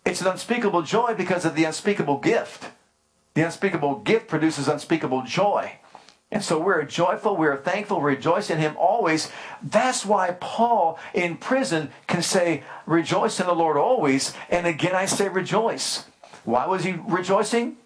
It's 0.05 0.21
an 0.21 0.27
unspeakable 0.27 0.81
joy 0.81 1.13
because 1.15 1.45
of 1.45 1.55
the 1.55 1.63
unspeakable 1.63 2.19
gift. 2.19 2.71
The 3.35 3.41
unspeakable 3.41 3.99
gift 3.99 4.27
produces 4.27 4.67
unspeakable 4.67 5.23
joy. 5.23 5.79
And 6.31 6.43
so 6.43 6.59
we're 6.59 6.83
joyful, 6.83 7.38
we're 7.38 7.57
thankful, 7.57 8.01
rejoice 8.01 8.49
in 8.49 8.57
Him 8.57 8.75
always. 8.77 9.31
That's 9.61 10.05
why 10.05 10.31
Paul 10.39 10.99
in 11.13 11.38
prison 11.38 11.91
can 12.07 12.21
say, 12.21 12.63
Rejoice 12.85 13.39
in 13.39 13.45
the 13.45 13.53
Lord 13.53 13.77
always. 13.77 14.33
And 14.49 14.67
again, 14.67 14.95
I 14.95 15.05
say, 15.05 15.29
Rejoice. 15.29 16.05
Why 16.43 16.67
was 16.67 16.83
he 16.83 16.95
rejoicing? 17.07 17.77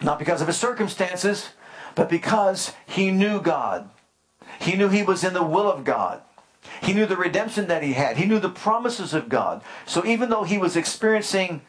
Not 0.00 0.18
because 0.18 0.40
of 0.40 0.46
his 0.46 0.56
circumstances, 0.56 1.50
but 1.94 2.08
because 2.08 2.72
he 2.86 3.10
knew 3.10 3.40
God. 3.40 3.88
He 4.60 4.76
knew 4.76 4.88
he 4.88 5.02
was 5.02 5.24
in 5.24 5.34
the 5.34 5.42
will 5.42 5.70
of 5.70 5.84
God. 5.84 6.22
He 6.82 6.92
knew 6.92 7.06
the 7.06 7.16
redemption 7.16 7.68
that 7.68 7.82
he 7.82 7.92
had. 7.92 8.16
He 8.16 8.26
knew 8.26 8.38
the 8.38 8.48
promises 8.48 9.14
of 9.14 9.28
God. 9.28 9.62
So 9.86 10.04
even 10.04 10.30
though 10.30 10.44
he 10.44 10.58
was 10.58 10.76
experiencing 10.76 11.62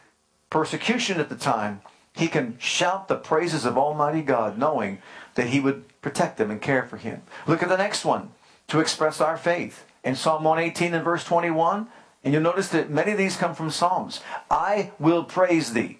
persecution 0.49 1.19
at 1.19 1.29
the 1.29 1.35
time, 1.35 1.81
he 2.13 2.27
can 2.27 2.57
shout 2.57 3.07
the 3.07 3.15
praises 3.15 3.63
of 3.63 3.77
Almighty 3.77 4.21
God, 4.21 4.57
knowing 4.57 4.99
that 5.37 5.47
he 5.47 5.59
would 5.59 5.85
protect 6.01 6.37
them 6.37 6.51
and 6.51 6.61
care 6.61 6.83
for 6.83 6.97
him. 6.97 7.21
Look 7.45 7.61
at 7.61 7.69
the 7.69 7.77
next 7.77 8.03
one 8.03 8.31
to 8.67 8.79
express 8.79 9.21
our 9.21 9.37
faith. 9.37 9.85
In 10.03 10.15
Psalm 10.15 10.43
118 10.43 10.93
and 10.95 11.05
verse 11.05 11.23
21, 11.23 11.87
and 12.23 12.33
you'll 12.33 12.43
notice 12.43 12.69
that 12.69 12.89
many 12.89 13.11
of 13.11 13.17
these 13.17 13.37
come 13.37 13.53
from 13.53 13.69
Psalms. 13.69 14.19
I 14.49 14.91
will 14.99 15.23
praise 15.23 15.73
thee. 15.73 15.99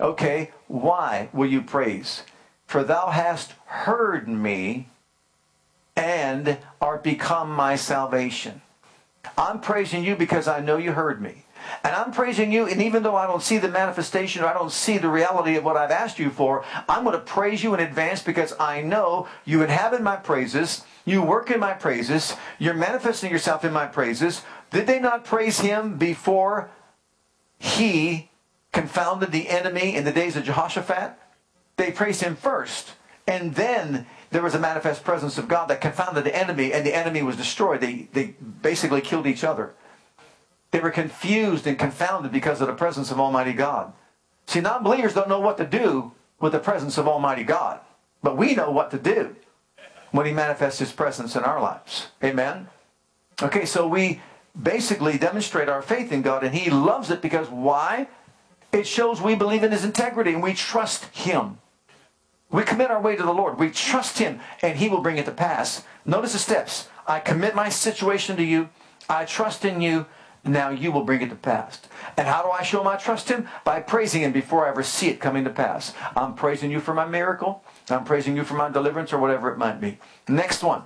Okay, 0.00 0.52
why 0.68 1.28
will 1.32 1.48
you 1.48 1.62
praise? 1.62 2.22
For 2.66 2.84
thou 2.84 3.08
hast 3.08 3.54
heard 3.66 4.28
me 4.28 4.88
and 5.96 6.58
art 6.80 7.02
become 7.02 7.50
my 7.50 7.74
salvation. 7.74 8.62
I'm 9.36 9.60
praising 9.60 10.04
you 10.04 10.14
because 10.14 10.46
I 10.46 10.60
know 10.60 10.76
you 10.76 10.92
heard 10.92 11.20
me. 11.20 11.45
And 11.82 11.94
I'm 11.94 12.12
praising 12.12 12.52
you, 12.52 12.66
and 12.66 12.82
even 12.82 13.02
though 13.02 13.16
I 13.16 13.26
don't 13.26 13.42
see 13.42 13.58
the 13.58 13.68
manifestation 13.68 14.42
or 14.42 14.46
I 14.46 14.54
don't 14.54 14.72
see 14.72 14.98
the 14.98 15.08
reality 15.08 15.56
of 15.56 15.64
what 15.64 15.76
I've 15.76 15.90
asked 15.90 16.18
you 16.18 16.30
for, 16.30 16.64
I'm 16.88 17.04
going 17.04 17.18
to 17.18 17.24
praise 17.24 17.62
you 17.62 17.74
in 17.74 17.80
advance 17.80 18.22
because 18.22 18.54
I 18.58 18.82
know 18.82 19.28
you 19.44 19.62
inhabit 19.62 20.02
my 20.02 20.16
praises, 20.16 20.84
you 21.04 21.22
work 21.22 21.50
in 21.50 21.60
my 21.60 21.72
praises, 21.72 22.34
you're 22.58 22.74
manifesting 22.74 23.30
yourself 23.30 23.64
in 23.64 23.72
my 23.72 23.86
praises. 23.86 24.42
Did 24.70 24.86
they 24.86 24.98
not 24.98 25.24
praise 25.24 25.60
him 25.60 25.96
before 25.96 26.70
he 27.58 28.30
confounded 28.72 29.32
the 29.32 29.48
enemy 29.48 29.94
in 29.94 30.04
the 30.04 30.12
days 30.12 30.36
of 30.36 30.44
Jehoshaphat? 30.44 31.18
They 31.76 31.92
praised 31.92 32.22
him 32.22 32.36
first, 32.36 32.92
and 33.26 33.54
then 33.54 34.06
there 34.30 34.42
was 34.42 34.54
a 34.54 34.58
manifest 34.58 35.04
presence 35.04 35.38
of 35.38 35.48
God 35.48 35.68
that 35.68 35.80
confounded 35.80 36.24
the 36.24 36.36
enemy, 36.36 36.72
and 36.72 36.84
the 36.84 36.94
enemy 36.94 37.22
was 37.22 37.36
destroyed. 37.36 37.80
They, 37.80 38.08
they 38.12 38.34
basically 38.62 39.00
killed 39.00 39.26
each 39.26 39.44
other. 39.44 39.74
They 40.76 40.82
were 40.82 40.90
confused 40.90 41.66
and 41.66 41.78
confounded 41.78 42.32
because 42.32 42.60
of 42.60 42.66
the 42.66 42.74
presence 42.74 43.10
of 43.10 43.18
Almighty 43.18 43.54
God. 43.54 43.94
See, 44.46 44.60
non 44.60 44.82
believers 44.82 45.14
don't 45.14 45.26
know 45.26 45.40
what 45.40 45.56
to 45.56 45.64
do 45.64 46.12
with 46.38 46.52
the 46.52 46.58
presence 46.58 46.98
of 46.98 47.08
Almighty 47.08 47.44
God, 47.44 47.80
but 48.22 48.36
we 48.36 48.54
know 48.54 48.70
what 48.70 48.90
to 48.90 48.98
do 48.98 49.36
when 50.10 50.26
He 50.26 50.32
manifests 50.32 50.78
His 50.78 50.92
presence 50.92 51.34
in 51.34 51.44
our 51.44 51.62
lives. 51.62 52.08
Amen? 52.22 52.68
Okay, 53.40 53.64
so 53.64 53.88
we 53.88 54.20
basically 54.62 55.16
demonstrate 55.16 55.70
our 55.70 55.80
faith 55.80 56.12
in 56.12 56.20
God, 56.20 56.44
and 56.44 56.54
He 56.54 56.68
loves 56.68 57.10
it 57.10 57.22
because 57.22 57.48
why? 57.48 58.08
It 58.70 58.86
shows 58.86 59.22
we 59.22 59.34
believe 59.34 59.62
in 59.64 59.72
His 59.72 59.82
integrity 59.82 60.34
and 60.34 60.42
we 60.42 60.52
trust 60.52 61.06
Him. 61.06 61.56
We 62.50 62.64
commit 62.64 62.90
our 62.90 63.00
way 63.00 63.16
to 63.16 63.22
the 63.22 63.32
Lord. 63.32 63.58
We 63.58 63.70
trust 63.70 64.18
Him, 64.18 64.40
and 64.60 64.76
He 64.76 64.90
will 64.90 65.00
bring 65.00 65.16
it 65.16 65.24
to 65.24 65.32
pass. 65.32 65.84
Notice 66.04 66.34
the 66.34 66.38
steps. 66.38 66.90
I 67.06 67.18
commit 67.18 67.54
my 67.54 67.70
situation 67.70 68.36
to 68.36 68.44
you. 68.44 68.68
I 69.08 69.24
trust 69.24 69.64
in 69.64 69.80
you 69.80 70.04
now 70.46 70.70
you 70.70 70.92
will 70.92 71.04
bring 71.04 71.22
it 71.22 71.30
to 71.30 71.36
pass. 71.36 71.80
And 72.16 72.26
how 72.26 72.42
do 72.42 72.50
I 72.50 72.62
show 72.62 72.82
my 72.82 72.96
trust 72.96 73.30
in 73.30 73.38
Him? 73.38 73.48
By 73.64 73.80
praising 73.80 74.22
Him 74.22 74.32
before 74.32 74.66
I 74.66 74.70
ever 74.70 74.82
see 74.82 75.08
it 75.08 75.20
coming 75.20 75.44
to 75.44 75.50
pass. 75.50 75.94
I'm 76.16 76.34
praising 76.34 76.70
you 76.70 76.80
for 76.80 76.94
my 76.94 77.06
miracle. 77.06 77.64
I'm 77.90 78.04
praising 78.04 78.36
you 78.36 78.44
for 78.44 78.54
my 78.54 78.70
deliverance 78.70 79.12
or 79.12 79.18
whatever 79.18 79.50
it 79.50 79.58
might 79.58 79.80
be. 79.80 79.98
Next 80.28 80.62
one. 80.62 80.82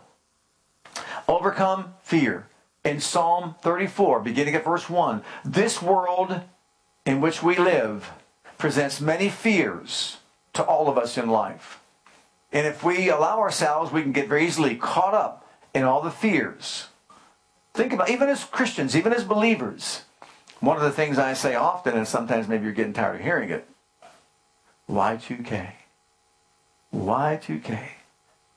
Overcome 1.28 1.94
fear. 2.02 2.46
In 2.82 2.98
Psalm 2.98 3.56
34, 3.60 4.20
beginning 4.20 4.54
at 4.54 4.64
verse 4.64 4.88
1, 4.88 5.22
this 5.44 5.82
world 5.82 6.40
in 7.04 7.20
which 7.20 7.42
we 7.42 7.56
live 7.56 8.10
presents 8.56 9.00
many 9.00 9.28
fears 9.28 10.18
to 10.54 10.62
all 10.62 10.88
of 10.88 10.96
us 10.96 11.18
in 11.18 11.28
life. 11.28 11.80
And 12.52 12.66
if 12.66 12.82
we 12.82 13.10
allow 13.10 13.38
ourselves, 13.38 13.92
we 13.92 14.02
can 14.02 14.12
get 14.12 14.28
very 14.28 14.46
easily 14.46 14.76
caught 14.76 15.14
up 15.14 15.46
in 15.74 15.84
all 15.84 16.02
the 16.02 16.10
fears 16.10 16.88
Think 17.74 17.92
about 17.92 18.10
even 18.10 18.28
as 18.28 18.44
Christians, 18.44 18.96
even 18.96 19.12
as 19.12 19.24
believers. 19.24 20.02
One 20.60 20.76
of 20.76 20.82
the 20.82 20.90
things 20.90 21.18
I 21.18 21.32
say 21.32 21.54
often, 21.54 21.96
and 21.96 22.06
sometimes 22.06 22.48
maybe 22.48 22.64
you're 22.64 22.72
getting 22.72 22.92
tired 22.92 23.16
of 23.16 23.22
hearing 23.22 23.50
it, 23.50 23.66
Y2K. 24.88 25.72
Y2K. 26.94 27.88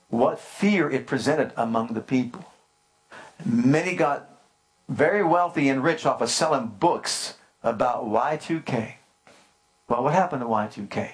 What 0.10 0.40
fear 0.40 0.90
it 0.90 1.08
presented 1.08 1.54
among 1.56 1.94
the 1.94 2.02
people. 2.02 2.46
Many 3.46 3.96
got 3.96 4.30
very 4.90 5.24
wealthy 5.24 5.70
and 5.70 5.84
rich 5.84 6.06
off 6.06 6.22
of 6.22 6.30
selling 6.30 6.68
books 6.68 7.36
about 7.64 8.06
Y2K. 8.06 8.96
Well, 9.88 10.04
what 10.04 10.14
happened 10.14 10.42
to 10.42 10.48
Y2K? 10.48 11.12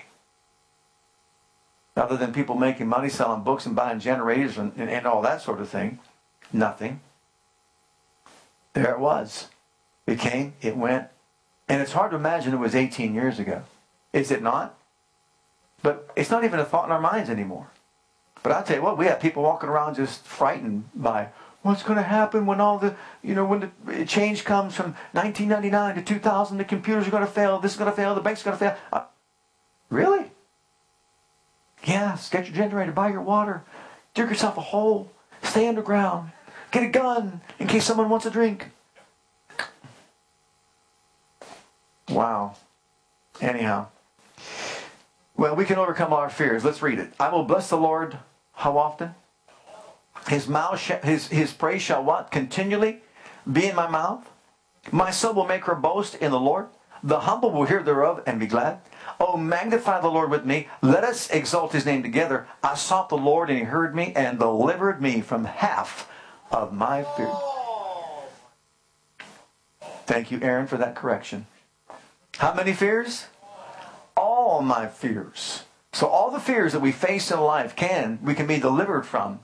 Other 1.95 2.17
than 2.17 2.33
people 2.33 2.55
making 2.55 2.87
money 2.87 3.09
selling 3.09 3.43
books 3.43 3.65
and 3.65 3.75
buying 3.75 3.99
generators 3.99 4.57
and, 4.57 4.71
and, 4.77 4.89
and 4.89 5.05
all 5.05 5.21
that 5.21 5.41
sort 5.41 5.59
of 5.59 5.69
thing, 5.69 5.99
nothing. 6.53 7.01
There 8.73 8.91
it 8.91 8.99
was. 8.99 9.47
It 10.05 10.19
came, 10.19 10.53
it 10.61 10.75
went, 10.75 11.07
and 11.67 11.81
it's 11.81 11.91
hard 11.91 12.11
to 12.11 12.17
imagine 12.17 12.53
it 12.53 12.57
was 12.57 12.75
18 12.75 13.13
years 13.13 13.39
ago. 13.39 13.63
Is 14.11 14.31
it 14.31 14.41
not? 14.41 14.75
But 15.81 16.09
it's 16.15 16.31
not 16.31 16.43
even 16.43 16.59
a 16.59 16.65
thought 16.65 16.85
in 16.85 16.91
our 16.91 16.99
minds 16.99 17.29
anymore. 17.29 17.67
But 18.41 18.51
I'll 18.51 18.63
tell 18.63 18.77
you 18.77 18.81
what, 18.81 18.97
we 18.97 19.05
have 19.05 19.19
people 19.19 19.43
walking 19.43 19.69
around 19.69 19.95
just 19.95 20.25
frightened 20.25 20.89
by 20.95 21.29
what's 21.61 21.83
going 21.83 21.97
to 21.97 22.03
happen 22.03 22.45
when 22.45 22.61
all 22.61 22.79
the, 22.79 22.95
you 23.21 23.35
know, 23.35 23.45
when 23.45 23.71
the 23.85 24.05
change 24.05 24.45
comes 24.45 24.75
from 24.75 24.95
1999 25.11 25.95
to 25.95 26.01
2000, 26.01 26.57
the 26.57 26.63
computers 26.63 27.07
are 27.07 27.11
going 27.11 27.25
to 27.25 27.31
fail, 27.31 27.59
this 27.59 27.73
is 27.73 27.77
going 27.77 27.91
to 27.91 27.95
fail, 27.95 28.15
the 28.15 28.21
bank's 28.21 28.41
are 28.41 28.45
going 28.45 28.57
to 28.57 28.65
fail. 28.65 28.77
Uh, 28.91 29.03
really? 29.89 30.31
Yes, 31.83 32.29
get 32.29 32.45
your 32.47 32.55
generator, 32.55 32.91
buy 32.91 33.09
your 33.09 33.21
water, 33.21 33.63
dig 34.13 34.29
yourself 34.29 34.57
a 34.57 34.61
hole, 34.61 35.11
stay 35.43 35.67
underground, 35.67 36.31
get 36.71 36.83
a 36.83 36.87
gun 36.87 37.41
in 37.59 37.67
case 37.67 37.85
someone 37.85 38.09
wants 38.09 38.25
a 38.25 38.31
drink. 38.31 38.69
Wow. 42.09 42.55
Anyhow. 43.41 43.87
Well, 45.37 45.55
we 45.55 45.65
can 45.65 45.77
overcome 45.77 46.11
our 46.11 46.29
fears. 46.29 46.65
Let's 46.65 46.81
read 46.81 46.99
it. 46.99 47.13
I 47.19 47.29
will 47.29 47.43
bless 47.43 47.69
the 47.69 47.77
Lord 47.77 48.17
how 48.53 48.77
often? 48.77 49.15
His 50.27 50.47
mouth, 50.47 50.79
sh- 50.79 51.03
his, 51.03 51.27
his 51.27 51.53
praise 51.53 51.81
shall 51.81 52.03
what? 52.03 52.29
Continually 52.29 53.01
be 53.51 53.67
in 53.67 53.75
my 53.75 53.87
mouth. 53.87 54.29
My 54.91 55.11
soul 55.11 55.33
will 55.33 55.45
make 55.45 55.65
her 55.65 55.75
boast 55.75 56.15
in 56.15 56.31
the 56.31 56.39
Lord. 56.39 56.67
The 57.01 57.21
humble 57.21 57.51
will 57.51 57.65
hear 57.65 57.81
thereof 57.81 58.21
and 58.25 58.39
be 58.39 58.47
glad. 58.47 58.81
Oh, 59.19 59.37
magnify 59.37 60.01
the 60.01 60.09
Lord 60.09 60.29
with 60.29 60.45
me. 60.45 60.67
Let 60.81 61.03
us 61.03 61.29
exalt 61.29 61.71
his 61.71 61.85
name 61.85 62.03
together. 62.03 62.47
I 62.61 62.75
sought 62.75 63.09
the 63.09 63.17
Lord 63.17 63.49
and 63.49 63.59
he 63.59 63.65
heard 63.65 63.95
me 63.95 64.11
and 64.15 64.37
delivered 64.37 65.01
me 65.01 65.21
from 65.21 65.45
half 65.45 66.09
of 66.51 66.73
my 66.73 67.03
fear. 67.03 67.31
Thank 70.05 70.31
you, 70.31 70.39
Aaron, 70.41 70.67
for 70.67 70.77
that 70.77 70.95
correction. 70.95 71.45
How 72.37 72.53
many 72.53 72.73
fears? 72.73 73.27
All 74.15 74.61
my 74.61 74.87
fears. 74.87 75.63
So 75.93 76.07
all 76.07 76.31
the 76.31 76.39
fears 76.39 76.73
that 76.73 76.81
we 76.81 76.91
face 76.91 77.31
in 77.31 77.39
life 77.39 77.75
can, 77.75 78.19
we 78.23 78.33
can 78.33 78.47
be 78.47 78.59
delivered 78.59 79.05
from. 79.05 79.39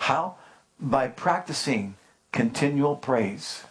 How? 0.00 0.36
By 0.80 1.08
practicing 1.08 1.96
continual 2.32 2.96
praise. 2.96 3.64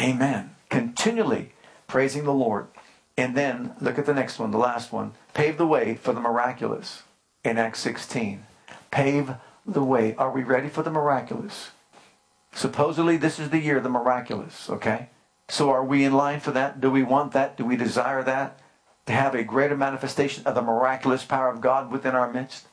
Amen. 0.00 0.56
Continually 0.70 1.52
praising 1.86 2.24
the 2.24 2.32
Lord. 2.32 2.66
And 3.16 3.36
then 3.36 3.74
look 3.80 3.98
at 3.98 4.06
the 4.06 4.14
next 4.14 4.38
one, 4.38 4.50
the 4.50 4.58
last 4.58 4.92
one. 4.92 5.12
Pave 5.34 5.58
the 5.58 5.66
way 5.66 5.94
for 5.94 6.12
the 6.12 6.20
miraculous 6.20 7.02
in 7.44 7.58
Acts 7.58 7.80
16. 7.80 8.44
Pave 8.90 9.34
the 9.64 9.82
way. 9.82 10.14
Are 10.16 10.30
we 10.30 10.42
ready 10.42 10.68
for 10.68 10.82
the 10.82 10.90
miraculous? 10.90 11.70
Supposedly, 12.56 13.18
this 13.18 13.38
is 13.38 13.50
the 13.50 13.60
year 13.60 13.76
of 13.76 13.82
the 13.82 13.90
miraculous, 13.90 14.70
okay? 14.70 15.10
So 15.46 15.68
are 15.70 15.84
we 15.84 16.04
in 16.04 16.14
line 16.14 16.40
for 16.40 16.52
that? 16.52 16.80
Do 16.80 16.90
we 16.90 17.02
want 17.02 17.32
that? 17.32 17.58
Do 17.58 17.66
we 17.66 17.76
desire 17.76 18.22
that? 18.22 18.58
To 19.04 19.12
have 19.12 19.34
a 19.34 19.44
greater 19.44 19.76
manifestation 19.76 20.46
of 20.46 20.54
the 20.54 20.62
miraculous 20.62 21.22
power 21.22 21.50
of 21.50 21.60
God 21.60 21.92
within 21.92 22.14
our 22.14 22.32
midst? 22.32 22.66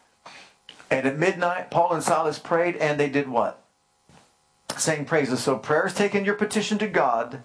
And 0.90 1.06
at 1.06 1.20
midnight, 1.20 1.70
Paul 1.70 1.92
and 1.92 2.02
Silas 2.02 2.40
prayed, 2.40 2.78
and 2.78 2.98
they 2.98 3.10
did 3.10 3.28
what? 3.28 3.62
Saying 4.78 5.04
praises. 5.04 5.44
So 5.44 5.58
prayer 5.58 5.86
is 5.86 5.94
taking 5.94 6.24
your 6.24 6.36
petition 6.36 6.78
to 6.78 6.88
God, 6.88 7.44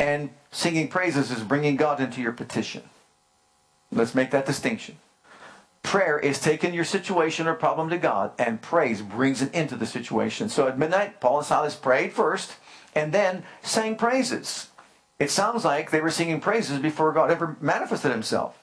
and 0.00 0.30
singing 0.50 0.88
praises 0.88 1.30
is 1.30 1.44
bringing 1.44 1.76
God 1.76 2.00
into 2.00 2.20
your 2.20 2.32
petition. 2.32 2.82
Let's 3.92 4.16
make 4.16 4.32
that 4.32 4.46
distinction. 4.46 4.98
Prayer 5.88 6.18
is 6.18 6.38
taking 6.38 6.74
your 6.74 6.84
situation 6.84 7.46
or 7.46 7.54
problem 7.54 7.88
to 7.88 7.96
God, 7.96 8.32
and 8.38 8.60
praise 8.60 9.00
brings 9.00 9.40
it 9.40 9.54
into 9.54 9.74
the 9.74 9.86
situation. 9.86 10.50
So 10.50 10.68
at 10.68 10.78
midnight, 10.78 11.18
Paul 11.18 11.38
and 11.38 11.46
Silas 11.46 11.74
prayed 11.76 12.12
first, 12.12 12.56
and 12.94 13.10
then 13.10 13.42
sang 13.62 13.96
praises. 13.96 14.68
It 15.18 15.30
sounds 15.30 15.64
like 15.64 15.90
they 15.90 16.02
were 16.02 16.10
singing 16.10 16.42
praises 16.42 16.78
before 16.78 17.14
God 17.14 17.30
ever 17.30 17.56
manifested 17.62 18.10
himself. 18.10 18.62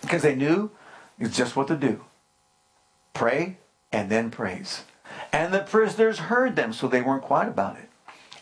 Because 0.00 0.22
they 0.22 0.34
knew 0.34 0.70
it's 1.18 1.36
just 1.36 1.56
what 1.56 1.68
to 1.68 1.76
do. 1.76 2.02
Pray 3.12 3.58
and 3.92 4.08
then 4.08 4.30
praise. 4.30 4.84
And 5.30 5.52
the 5.52 5.58
prisoners 5.58 6.20
heard 6.20 6.56
them, 6.56 6.72
so 6.72 6.88
they 6.88 7.02
weren't 7.02 7.20
quiet 7.20 7.50
about 7.50 7.76
it. 7.76 7.90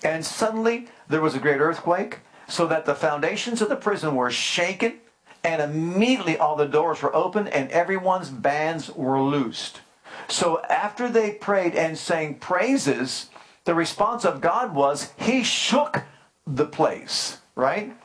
And 0.05 0.25
suddenly 0.25 0.87
there 1.09 1.21
was 1.21 1.35
a 1.35 1.41
great 1.41 1.61
earthquake, 1.61 2.21
so 2.47 2.69
that 2.69 2.85
the 2.85 2.95
foundations 2.95 3.61
of 3.61 3.69
the 3.69 3.75
prison 3.75 4.15
were 4.15 4.31
shaken, 4.31 5.01
and 5.43 5.63
immediately 5.63 6.37
all 6.37 6.57
the 6.57 6.67
doors 6.67 7.03
were 7.03 7.15
opened, 7.15 7.49
and 7.49 7.71
everyone's 7.71 8.31
bands 8.31 8.91
were 8.91 9.21
loosed. 9.21 9.81
So 10.29 10.63
after 10.65 11.09
they 11.09 11.33
prayed 11.33 11.75
and 11.75 11.97
sang 11.97 12.35
praises, 12.37 13.31
the 13.65 13.75
response 13.75 14.25
of 14.25 14.41
God 14.41 14.75
was, 14.75 15.13
He 15.17 15.43
shook 15.43 16.05
the 16.47 16.67
place, 16.67 17.39
right? 17.55 17.97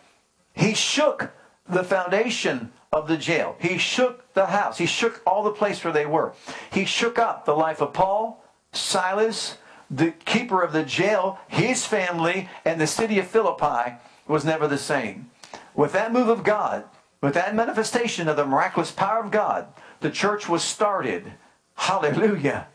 He 0.53 0.73
shook 0.73 1.33
the 1.67 1.83
foundation 1.83 2.71
of 2.91 3.07
the 3.07 3.17
jail. 3.17 3.57
He 3.59 3.77
shook 3.77 4.33
the 4.33 4.47
house. 4.47 4.77
He 4.77 4.85
shook 4.85 5.21
all 5.27 5.43
the 5.43 5.51
place 5.51 5.83
where 5.83 5.93
they 5.93 6.05
were. 6.05 6.33
He 6.71 6.85
shook 6.85 7.19
up 7.19 7.45
the 7.45 7.55
life 7.55 7.81
of 7.81 7.93
Paul, 7.93 8.43
Silas, 8.71 9.57
the 9.89 10.11
keeper 10.11 10.61
of 10.61 10.71
the 10.71 10.83
jail, 10.83 11.39
his 11.47 11.85
family, 11.85 12.49
and 12.63 12.79
the 12.79 12.87
city 12.87 13.19
of 13.19 13.27
Philippi 13.27 13.95
was 14.27 14.45
never 14.45 14.67
the 14.67 14.77
same. 14.77 15.29
With 15.75 15.91
that 15.91 16.13
move 16.13 16.29
of 16.29 16.43
God, 16.43 16.85
with 17.21 17.33
that 17.33 17.55
manifestation 17.55 18.27
of 18.27 18.35
the 18.35 18.45
miraculous 18.45 18.91
power 18.91 19.23
of 19.23 19.31
God, 19.31 19.67
the 20.01 20.11
church 20.11 20.47
was 20.47 20.63
started. 20.63 21.33
Hallelujah. 21.75 22.67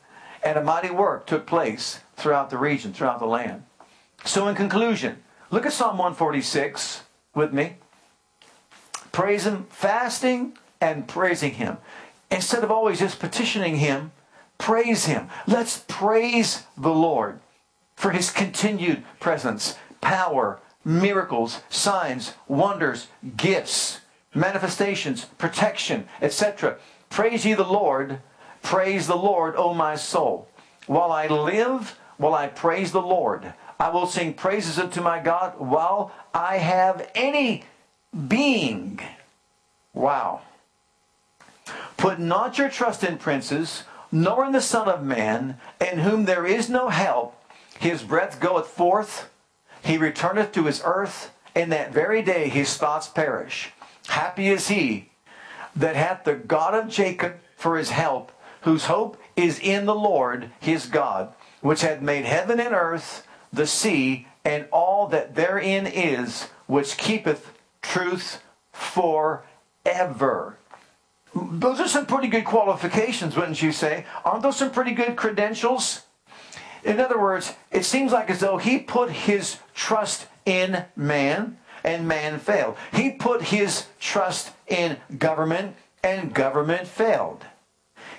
And 0.43 0.59
a 0.59 0.63
mighty 0.63 0.91
work 0.91 1.27
took 1.27 1.47
place 1.47 2.01
throughout 2.17 2.51
the 2.51 2.59
region, 2.59 2.93
throughout 2.93 3.19
the 3.19 3.27
land. 3.27 3.65
So, 4.25 4.49
in 4.49 4.55
conclusion, 4.55 5.23
look 5.51 5.67
at 5.67 5.73
Psalm 5.73 5.99
146 5.99 7.03
with 7.35 7.53
me. 7.53 7.77
Praise 9.13 9.47
Him, 9.47 9.67
fasting 9.71 10.57
and 10.81 11.09
praising 11.09 11.55
Him. 11.55 11.79
Instead 12.31 12.65
of 12.65 12.71
always 12.71 12.99
just 13.01 13.19
petitioning 13.19 13.77
Him, 13.77 14.13
praise 14.59 15.07
Him. 15.07 15.29
Let's 15.47 15.85
praise 15.89 16.65
the 16.77 16.93
Lord 16.93 17.41
for 17.97 18.11
His 18.11 18.31
continued 18.31 19.03
presence, 19.19 19.77
power, 20.01 20.61
miracles, 20.85 21.63
signs, 21.69 22.35
wonders, 22.49 23.09
gifts, 23.37 24.00
manifestations, 24.35 25.25
protection, 25.25 26.09
etc. 26.21 26.77
Praise 27.09 27.45
ye 27.45 27.55
the 27.55 27.65
Lord. 27.65 28.21
Praise 28.63 29.07
the 29.07 29.17
Lord, 29.17 29.55
O 29.57 29.75
my 29.75 29.97
soul. 29.97 30.49
While 30.87 31.13
I 31.13 31.27
live, 31.27 31.99
while 32.17 32.35
I 32.35 32.49
praise 32.49 32.93
the 32.93 33.03
Lord, 33.03 33.55
I 33.79 33.89
will 33.89 34.07
sing 34.07 34.35
praises 34.35 34.79
unto 34.79 35.01
my 35.01 35.21
God 35.21 35.59
while 35.59 36.13
I 36.35 36.59
have 36.59 37.11
any 37.15 37.65
being. 38.29 39.01
Wow. 39.95 40.43
Put 41.97 42.19
not 42.19 42.59
your 42.59 42.69
trust 42.69 43.03
in 43.03 43.19
princes, 43.19 43.85
nor 44.13 44.45
in 44.45 44.53
the 44.53 44.61
Son 44.61 44.89
of 44.89 45.03
Man, 45.03 45.59
in 45.81 46.01
whom 46.01 46.25
there 46.25 46.47
is 46.47 46.69
no 46.69 46.89
help. 46.89 47.37
His 47.79 48.03
breath 48.03 48.41
goeth 48.41 48.67
forth, 48.67 49.31
he 49.83 49.97
returneth 49.97 50.53
to 50.53 50.65
his 50.65 50.83
earth, 50.85 51.33
in 51.55 51.71
that 51.71 51.93
very 51.93 52.23
day 52.23 52.49
his 52.49 52.77
thoughts 52.77 53.09
perish. 53.09 53.73
Happy 54.11 54.49
is 54.49 54.67
he 54.67 55.09
that 55.77 55.95
hath 55.95 56.25
the 56.25 56.35
God 56.35 56.75
of 56.75 56.89
Jacob 56.89 57.37
for 57.57 57.79
his 57.79 57.91
help, 57.91 58.33
whose 58.63 58.87
hope 58.87 59.17
is 59.37 59.61
in 59.61 59.87
the 59.87 59.95
Lord 59.95 60.51
his 60.59 60.87
God, 60.87 61.33
which 61.61 61.83
hath 61.83 62.01
made 62.01 62.25
heaven 62.25 62.59
and 62.59 62.75
earth, 62.75 63.25
the 63.53 63.69
sea, 63.69 64.27
and 64.45 64.67
all 64.73 65.07
that 65.07 65.37
therein 65.37 65.87
is, 65.87 66.49
which 66.67 66.97
keepeth 66.97 67.53
truth 67.83 68.43
forever. 68.73 70.59
Those 71.33 71.79
are 71.79 71.87
some 71.87 72.07
pretty 72.07 72.27
good 72.27 72.45
qualifications, 72.45 73.37
wouldn't 73.37 73.63
you 73.63 73.71
say? 73.71 74.07
Aren't 74.25 74.43
those 74.43 74.57
some 74.57 74.73
pretty 74.73 74.93
good 74.93 75.15
credentials? 75.15 76.03
In 76.83 76.99
other 76.99 77.19
words, 77.21 77.55
it 77.71 77.85
seems 77.85 78.11
like 78.11 78.29
as 78.29 78.41
though 78.41 78.57
he 78.57 78.81
put 78.81 79.13
his 79.13 79.59
trust 79.73 80.27
in 80.45 80.87
man 80.97 81.59
and 81.85 82.07
man 82.07 82.39
failed. 82.39 82.77
He 82.93 83.11
put 83.11 83.43
his 83.43 83.87
trust 83.99 84.53
in 84.67 84.97
government 85.19 85.77
and 86.03 86.35
government 86.35 86.87
failed. 86.87 87.45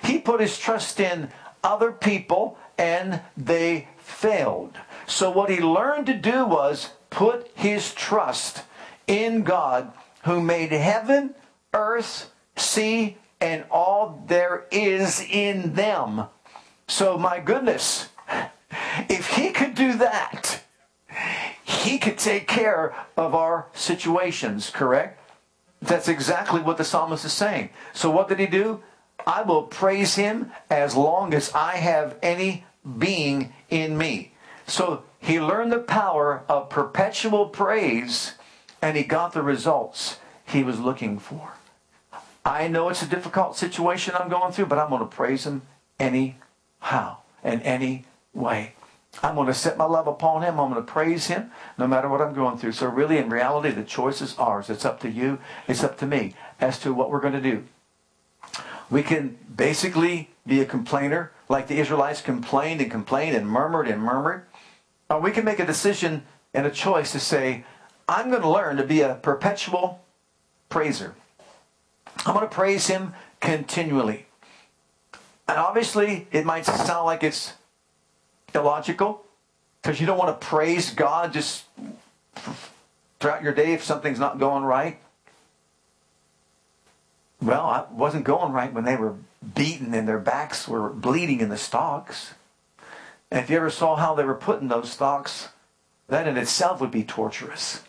He 0.04 0.18
put 0.18 0.40
his 0.40 0.58
trust 0.58 1.00
in 1.00 1.30
other 1.62 1.92
people 1.92 2.58
and 2.78 3.20
they 3.36 3.88
failed. 3.98 4.76
So 5.06 5.30
what 5.30 5.50
he 5.50 5.60
learned 5.60 6.06
to 6.06 6.14
do 6.14 6.44
was 6.44 6.90
put 7.10 7.50
his 7.54 7.94
trust 7.94 8.62
in 9.06 9.42
God 9.42 9.92
who 10.24 10.40
made 10.40 10.72
heaven, 10.72 11.34
earth, 11.74 12.30
sea, 12.56 13.16
and 13.40 13.64
all 13.70 14.22
there 14.26 14.66
is 14.70 15.20
in 15.20 15.74
them. 15.74 16.24
So 16.86 17.18
my 17.18 17.40
goodness, 17.40 18.08
if 19.08 19.26
he 19.36 19.50
could 19.50 19.74
do 19.74 19.94
that, 19.98 20.51
he 21.82 21.98
could 21.98 22.18
take 22.18 22.46
care 22.46 22.94
of 23.16 23.34
our 23.34 23.66
situations, 23.74 24.70
correct? 24.70 25.18
That's 25.80 26.08
exactly 26.08 26.60
what 26.60 26.76
the 26.76 26.84
psalmist 26.84 27.24
is 27.24 27.32
saying. 27.32 27.70
So 27.92 28.10
what 28.10 28.28
did 28.28 28.38
he 28.38 28.46
do? 28.46 28.82
I 29.26 29.42
will 29.42 29.64
praise 29.64 30.14
him 30.14 30.52
as 30.70 30.94
long 30.94 31.34
as 31.34 31.52
I 31.52 31.76
have 31.76 32.16
any 32.22 32.64
being 32.98 33.52
in 33.68 33.98
me. 33.98 34.32
So 34.66 35.04
he 35.18 35.40
learned 35.40 35.72
the 35.72 35.78
power 35.78 36.44
of 36.48 36.70
perpetual 36.70 37.48
praise 37.48 38.34
and 38.80 38.96
he 38.96 39.04
got 39.04 39.32
the 39.32 39.42
results 39.42 40.18
he 40.44 40.62
was 40.62 40.80
looking 40.80 41.18
for. 41.18 41.54
I 42.44 42.66
know 42.66 42.88
it's 42.88 43.02
a 43.02 43.06
difficult 43.06 43.56
situation 43.56 44.14
I'm 44.18 44.28
going 44.28 44.52
through, 44.52 44.66
but 44.66 44.78
I'm 44.78 44.90
going 44.90 45.00
to 45.00 45.06
praise 45.06 45.46
him 45.46 45.62
anyhow 46.00 47.18
and 47.44 47.62
any 47.62 48.04
way. 48.34 48.74
I'm 49.22 49.34
going 49.34 49.46
to 49.46 49.54
set 49.54 49.76
my 49.76 49.84
love 49.84 50.06
upon 50.06 50.42
him. 50.42 50.58
I'm 50.58 50.70
going 50.70 50.84
to 50.84 50.92
praise 50.92 51.26
him 51.26 51.50
no 51.76 51.86
matter 51.86 52.08
what 52.08 52.20
I'm 52.20 52.34
going 52.34 52.56
through. 52.56 52.72
So 52.72 52.88
really, 52.88 53.18
in 53.18 53.28
reality, 53.28 53.70
the 53.70 53.84
choice 53.84 54.22
is 54.22 54.36
ours. 54.38 54.70
It's 54.70 54.84
up 54.84 55.00
to 55.00 55.10
you. 55.10 55.38
It's 55.68 55.84
up 55.84 55.98
to 55.98 56.06
me 56.06 56.34
as 56.60 56.78
to 56.80 56.94
what 56.94 57.10
we're 57.10 57.20
going 57.20 57.34
to 57.34 57.40
do. 57.40 57.64
We 58.90 59.02
can 59.02 59.38
basically 59.54 60.30
be 60.46 60.60
a 60.60 60.66
complainer 60.66 61.32
like 61.48 61.68
the 61.68 61.78
Israelites 61.78 62.20
complained 62.20 62.80
and 62.80 62.90
complained 62.90 63.36
and 63.36 63.46
murmured 63.46 63.88
and 63.88 64.00
murmured. 64.00 64.46
Or 65.10 65.20
we 65.20 65.30
can 65.30 65.44
make 65.44 65.60
a 65.60 65.66
decision 65.66 66.22
and 66.54 66.66
a 66.66 66.70
choice 66.70 67.12
to 67.12 67.20
say, 67.20 67.64
I'm 68.08 68.30
going 68.30 68.42
to 68.42 68.48
learn 68.48 68.76
to 68.76 68.84
be 68.84 69.02
a 69.02 69.14
perpetual 69.14 70.04
praiser. 70.68 71.14
I'm 72.26 72.34
going 72.34 72.48
to 72.48 72.54
praise 72.54 72.86
him 72.86 73.14
continually. 73.40 74.26
And 75.48 75.58
obviously, 75.58 76.28
it 76.32 76.44
might 76.44 76.64
sound 76.64 77.06
like 77.06 77.22
it's 77.22 77.54
illogical 78.54 79.24
because 79.80 80.00
you 80.00 80.06
don't 80.06 80.18
want 80.18 80.40
to 80.40 80.46
praise 80.46 80.90
God 80.90 81.32
just 81.32 81.64
throughout 83.20 83.42
your 83.42 83.52
day 83.52 83.72
if 83.72 83.82
something's 83.82 84.18
not 84.18 84.38
going 84.38 84.64
right. 84.64 84.98
Well, 87.40 87.88
it 87.90 87.94
wasn't 87.94 88.24
going 88.24 88.52
right 88.52 88.72
when 88.72 88.84
they 88.84 88.96
were 88.96 89.16
beaten 89.54 89.92
and 89.94 90.06
their 90.06 90.18
backs 90.18 90.68
were 90.68 90.90
bleeding 90.90 91.40
in 91.40 91.48
the 91.48 91.56
stocks. 91.56 92.34
And 93.30 93.40
if 93.40 93.50
you 93.50 93.56
ever 93.56 93.70
saw 93.70 93.96
how 93.96 94.14
they 94.14 94.24
were 94.24 94.34
putting 94.34 94.68
those 94.68 94.92
stocks, 94.92 95.48
that 96.08 96.28
in 96.28 96.36
itself 96.36 96.80
would 96.80 96.90
be 96.90 97.02
torturous. 97.02 97.82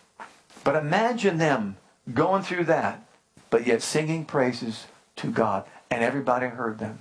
But 0.64 0.76
imagine 0.76 1.38
them 1.38 1.78
going 2.12 2.44
through 2.44 2.64
that, 2.66 3.06
but 3.50 3.68
yet 3.68 3.82
singing 3.82 4.26
praises 4.26 4.88
to 5.18 5.30
God, 5.30 5.66
and 5.92 6.04
everybody 6.04 6.48
heard 6.48 6.80
them. 6.80 7.00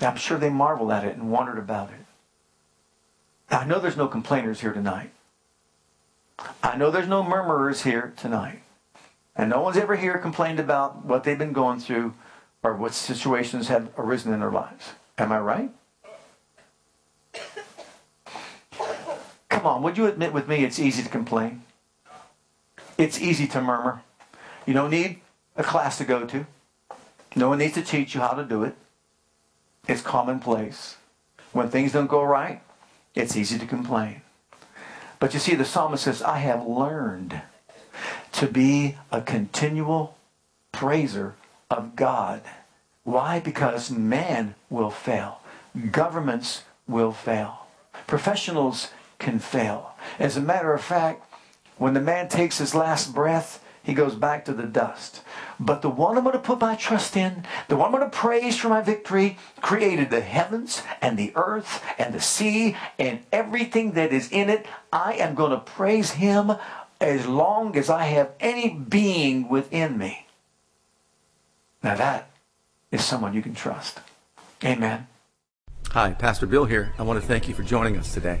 I'm 0.00 0.16
sure 0.16 0.38
they 0.38 0.50
marveled 0.50 0.90
at 0.90 1.04
it 1.04 1.16
and 1.16 1.30
wondered 1.30 1.58
about 1.58 1.90
it. 1.90 1.99
I 3.50 3.64
know 3.64 3.80
there's 3.80 3.96
no 3.96 4.06
complainers 4.06 4.60
here 4.60 4.72
tonight. 4.72 5.10
I 6.62 6.76
know 6.76 6.90
there's 6.90 7.08
no 7.08 7.22
murmurers 7.22 7.82
here 7.82 8.14
tonight. 8.16 8.60
And 9.34 9.50
no 9.50 9.60
one's 9.60 9.76
ever 9.76 9.96
here 9.96 10.18
complained 10.18 10.60
about 10.60 11.04
what 11.04 11.24
they've 11.24 11.38
been 11.38 11.52
going 11.52 11.80
through 11.80 12.14
or 12.62 12.76
what 12.76 12.94
situations 12.94 13.68
have 13.68 13.90
arisen 13.96 14.32
in 14.32 14.40
their 14.40 14.50
lives. 14.50 14.90
Am 15.18 15.32
I 15.32 15.40
right? 15.40 15.70
Come 19.48 19.66
on, 19.66 19.82
would 19.82 19.98
you 19.98 20.06
admit 20.06 20.32
with 20.32 20.48
me 20.48 20.64
it's 20.64 20.78
easy 20.78 21.02
to 21.02 21.08
complain? 21.08 21.62
It's 22.96 23.20
easy 23.20 23.46
to 23.48 23.60
murmur. 23.60 24.02
You 24.66 24.74
don't 24.74 24.90
need 24.90 25.20
a 25.56 25.62
class 25.62 25.98
to 25.98 26.04
go 26.04 26.26
to. 26.26 26.46
No 27.34 27.48
one 27.48 27.58
needs 27.58 27.74
to 27.74 27.82
teach 27.82 28.14
you 28.14 28.20
how 28.20 28.32
to 28.32 28.44
do 28.44 28.62
it. 28.62 28.74
It's 29.88 30.02
commonplace. 30.02 30.96
When 31.52 31.68
things 31.68 31.92
don't 31.92 32.06
go 32.06 32.22
right, 32.22 32.62
it's 33.14 33.36
easy 33.36 33.58
to 33.58 33.66
complain. 33.66 34.22
But 35.18 35.34
you 35.34 35.40
see, 35.40 35.54
the 35.54 35.64
psalmist 35.64 36.04
says, 36.04 36.22
I 36.22 36.38
have 36.38 36.66
learned 36.66 37.42
to 38.32 38.46
be 38.46 38.96
a 39.12 39.20
continual 39.20 40.16
praiser 40.72 41.34
of 41.70 41.94
God. 41.96 42.42
Why? 43.04 43.40
Because 43.40 43.90
man 43.90 44.54
will 44.70 44.90
fail. 44.90 45.40
Governments 45.90 46.64
will 46.88 47.12
fail. 47.12 47.66
Professionals 48.06 48.88
can 49.18 49.38
fail. 49.38 49.94
As 50.18 50.36
a 50.36 50.40
matter 50.40 50.72
of 50.72 50.82
fact, 50.82 51.22
when 51.76 51.94
the 51.94 52.00
man 52.00 52.28
takes 52.28 52.58
his 52.58 52.74
last 52.74 53.14
breath, 53.14 53.62
he 53.82 53.94
goes 53.94 54.14
back 54.14 54.44
to 54.44 54.52
the 54.52 54.64
dust. 54.64 55.22
But 55.58 55.82
the 55.82 55.88
one 55.88 56.16
I'm 56.16 56.24
going 56.24 56.34
to 56.34 56.38
put 56.38 56.60
my 56.60 56.74
trust 56.74 57.16
in, 57.16 57.44
the 57.68 57.76
one 57.76 57.86
I'm 57.86 57.98
going 57.98 58.10
to 58.10 58.16
praise 58.16 58.58
for 58.58 58.68
my 58.68 58.82
victory, 58.82 59.38
created 59.60 60.10
the 60.10 60.20
heavens 60.20 60.82
and 61.00 61.18
the 61.18 61.32
earth 61.34 61.82
and 61.98 62.14
the 62.14 62.20
sea 62.20 62.76
and 62.98 63.20
everything 63.32 63.92
that 63.92 64.12
is 64.12 64.30
in 64.30 64.50
it. 64.50 64.66
I 64.92 65.14
am 65.14 65.34
going 65.34 65.52
to 65.52 65.58
praise 65.58 66.12
him 66.12 66.52
as 67.00 67.26
long 67.26 67.76
as 67.76 67.88
I 67.88 68.04
have 68.04 68.32
any 68.40 68.68
being 68.68 69.48
within 69.48 69.96
me. 69.96 70.26
Now 71.82 71.96
that 71.96 72.30
is 72.90 73.04
someone 73.04 73.34
you 73.34 73.42
can 73.42 73.54
trust. 73.54 74.00
Amen. 74.62 75.06
Hi, 75.92 76.12
Pastor 76.12 76.46
Bill 76.46 76.66
here. 76.66 76.92
I 76.98 77.02
want 77.02 77.20
to 77.20 77.26
thank 77.26 77.48
you 77.48 77.54
for 77.54 77.62
joining 77.62 77.96
us 77.96 78.12
today. 78.12 78.40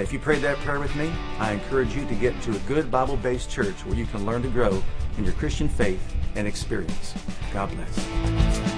If 0.00 0.14
you 0.14 0.18
prayed 0.18 0.42
that 0.42 0.56
prayer 0.58 0.80
with 0.80 0.96
me, 0.96 1.12
I 1.38 1.52
encourage 1.52 1.94
you 1.94 2.06
to 2.06 2.14
get 2.14 2.34
into 2.34 2.52
a 2.52 2.58
good 2.60 2.90
Bible 2.90 3.18
based 3.18 3.50
church 3.50 3.84
where 3.84 3.94
you 3.94 4.06
can 4.06 4.24
learn 4.24 4.42
to 4.42 4.48
grow 4.48 4.82
in 5.18 5.24
your 5.24 5.34
Christian 5.34 5.68
faith 5.68 6.16
and 6.36 6.48
experience. 6.48 7.14
God 7.52 7.70
bless. 7.74 8.69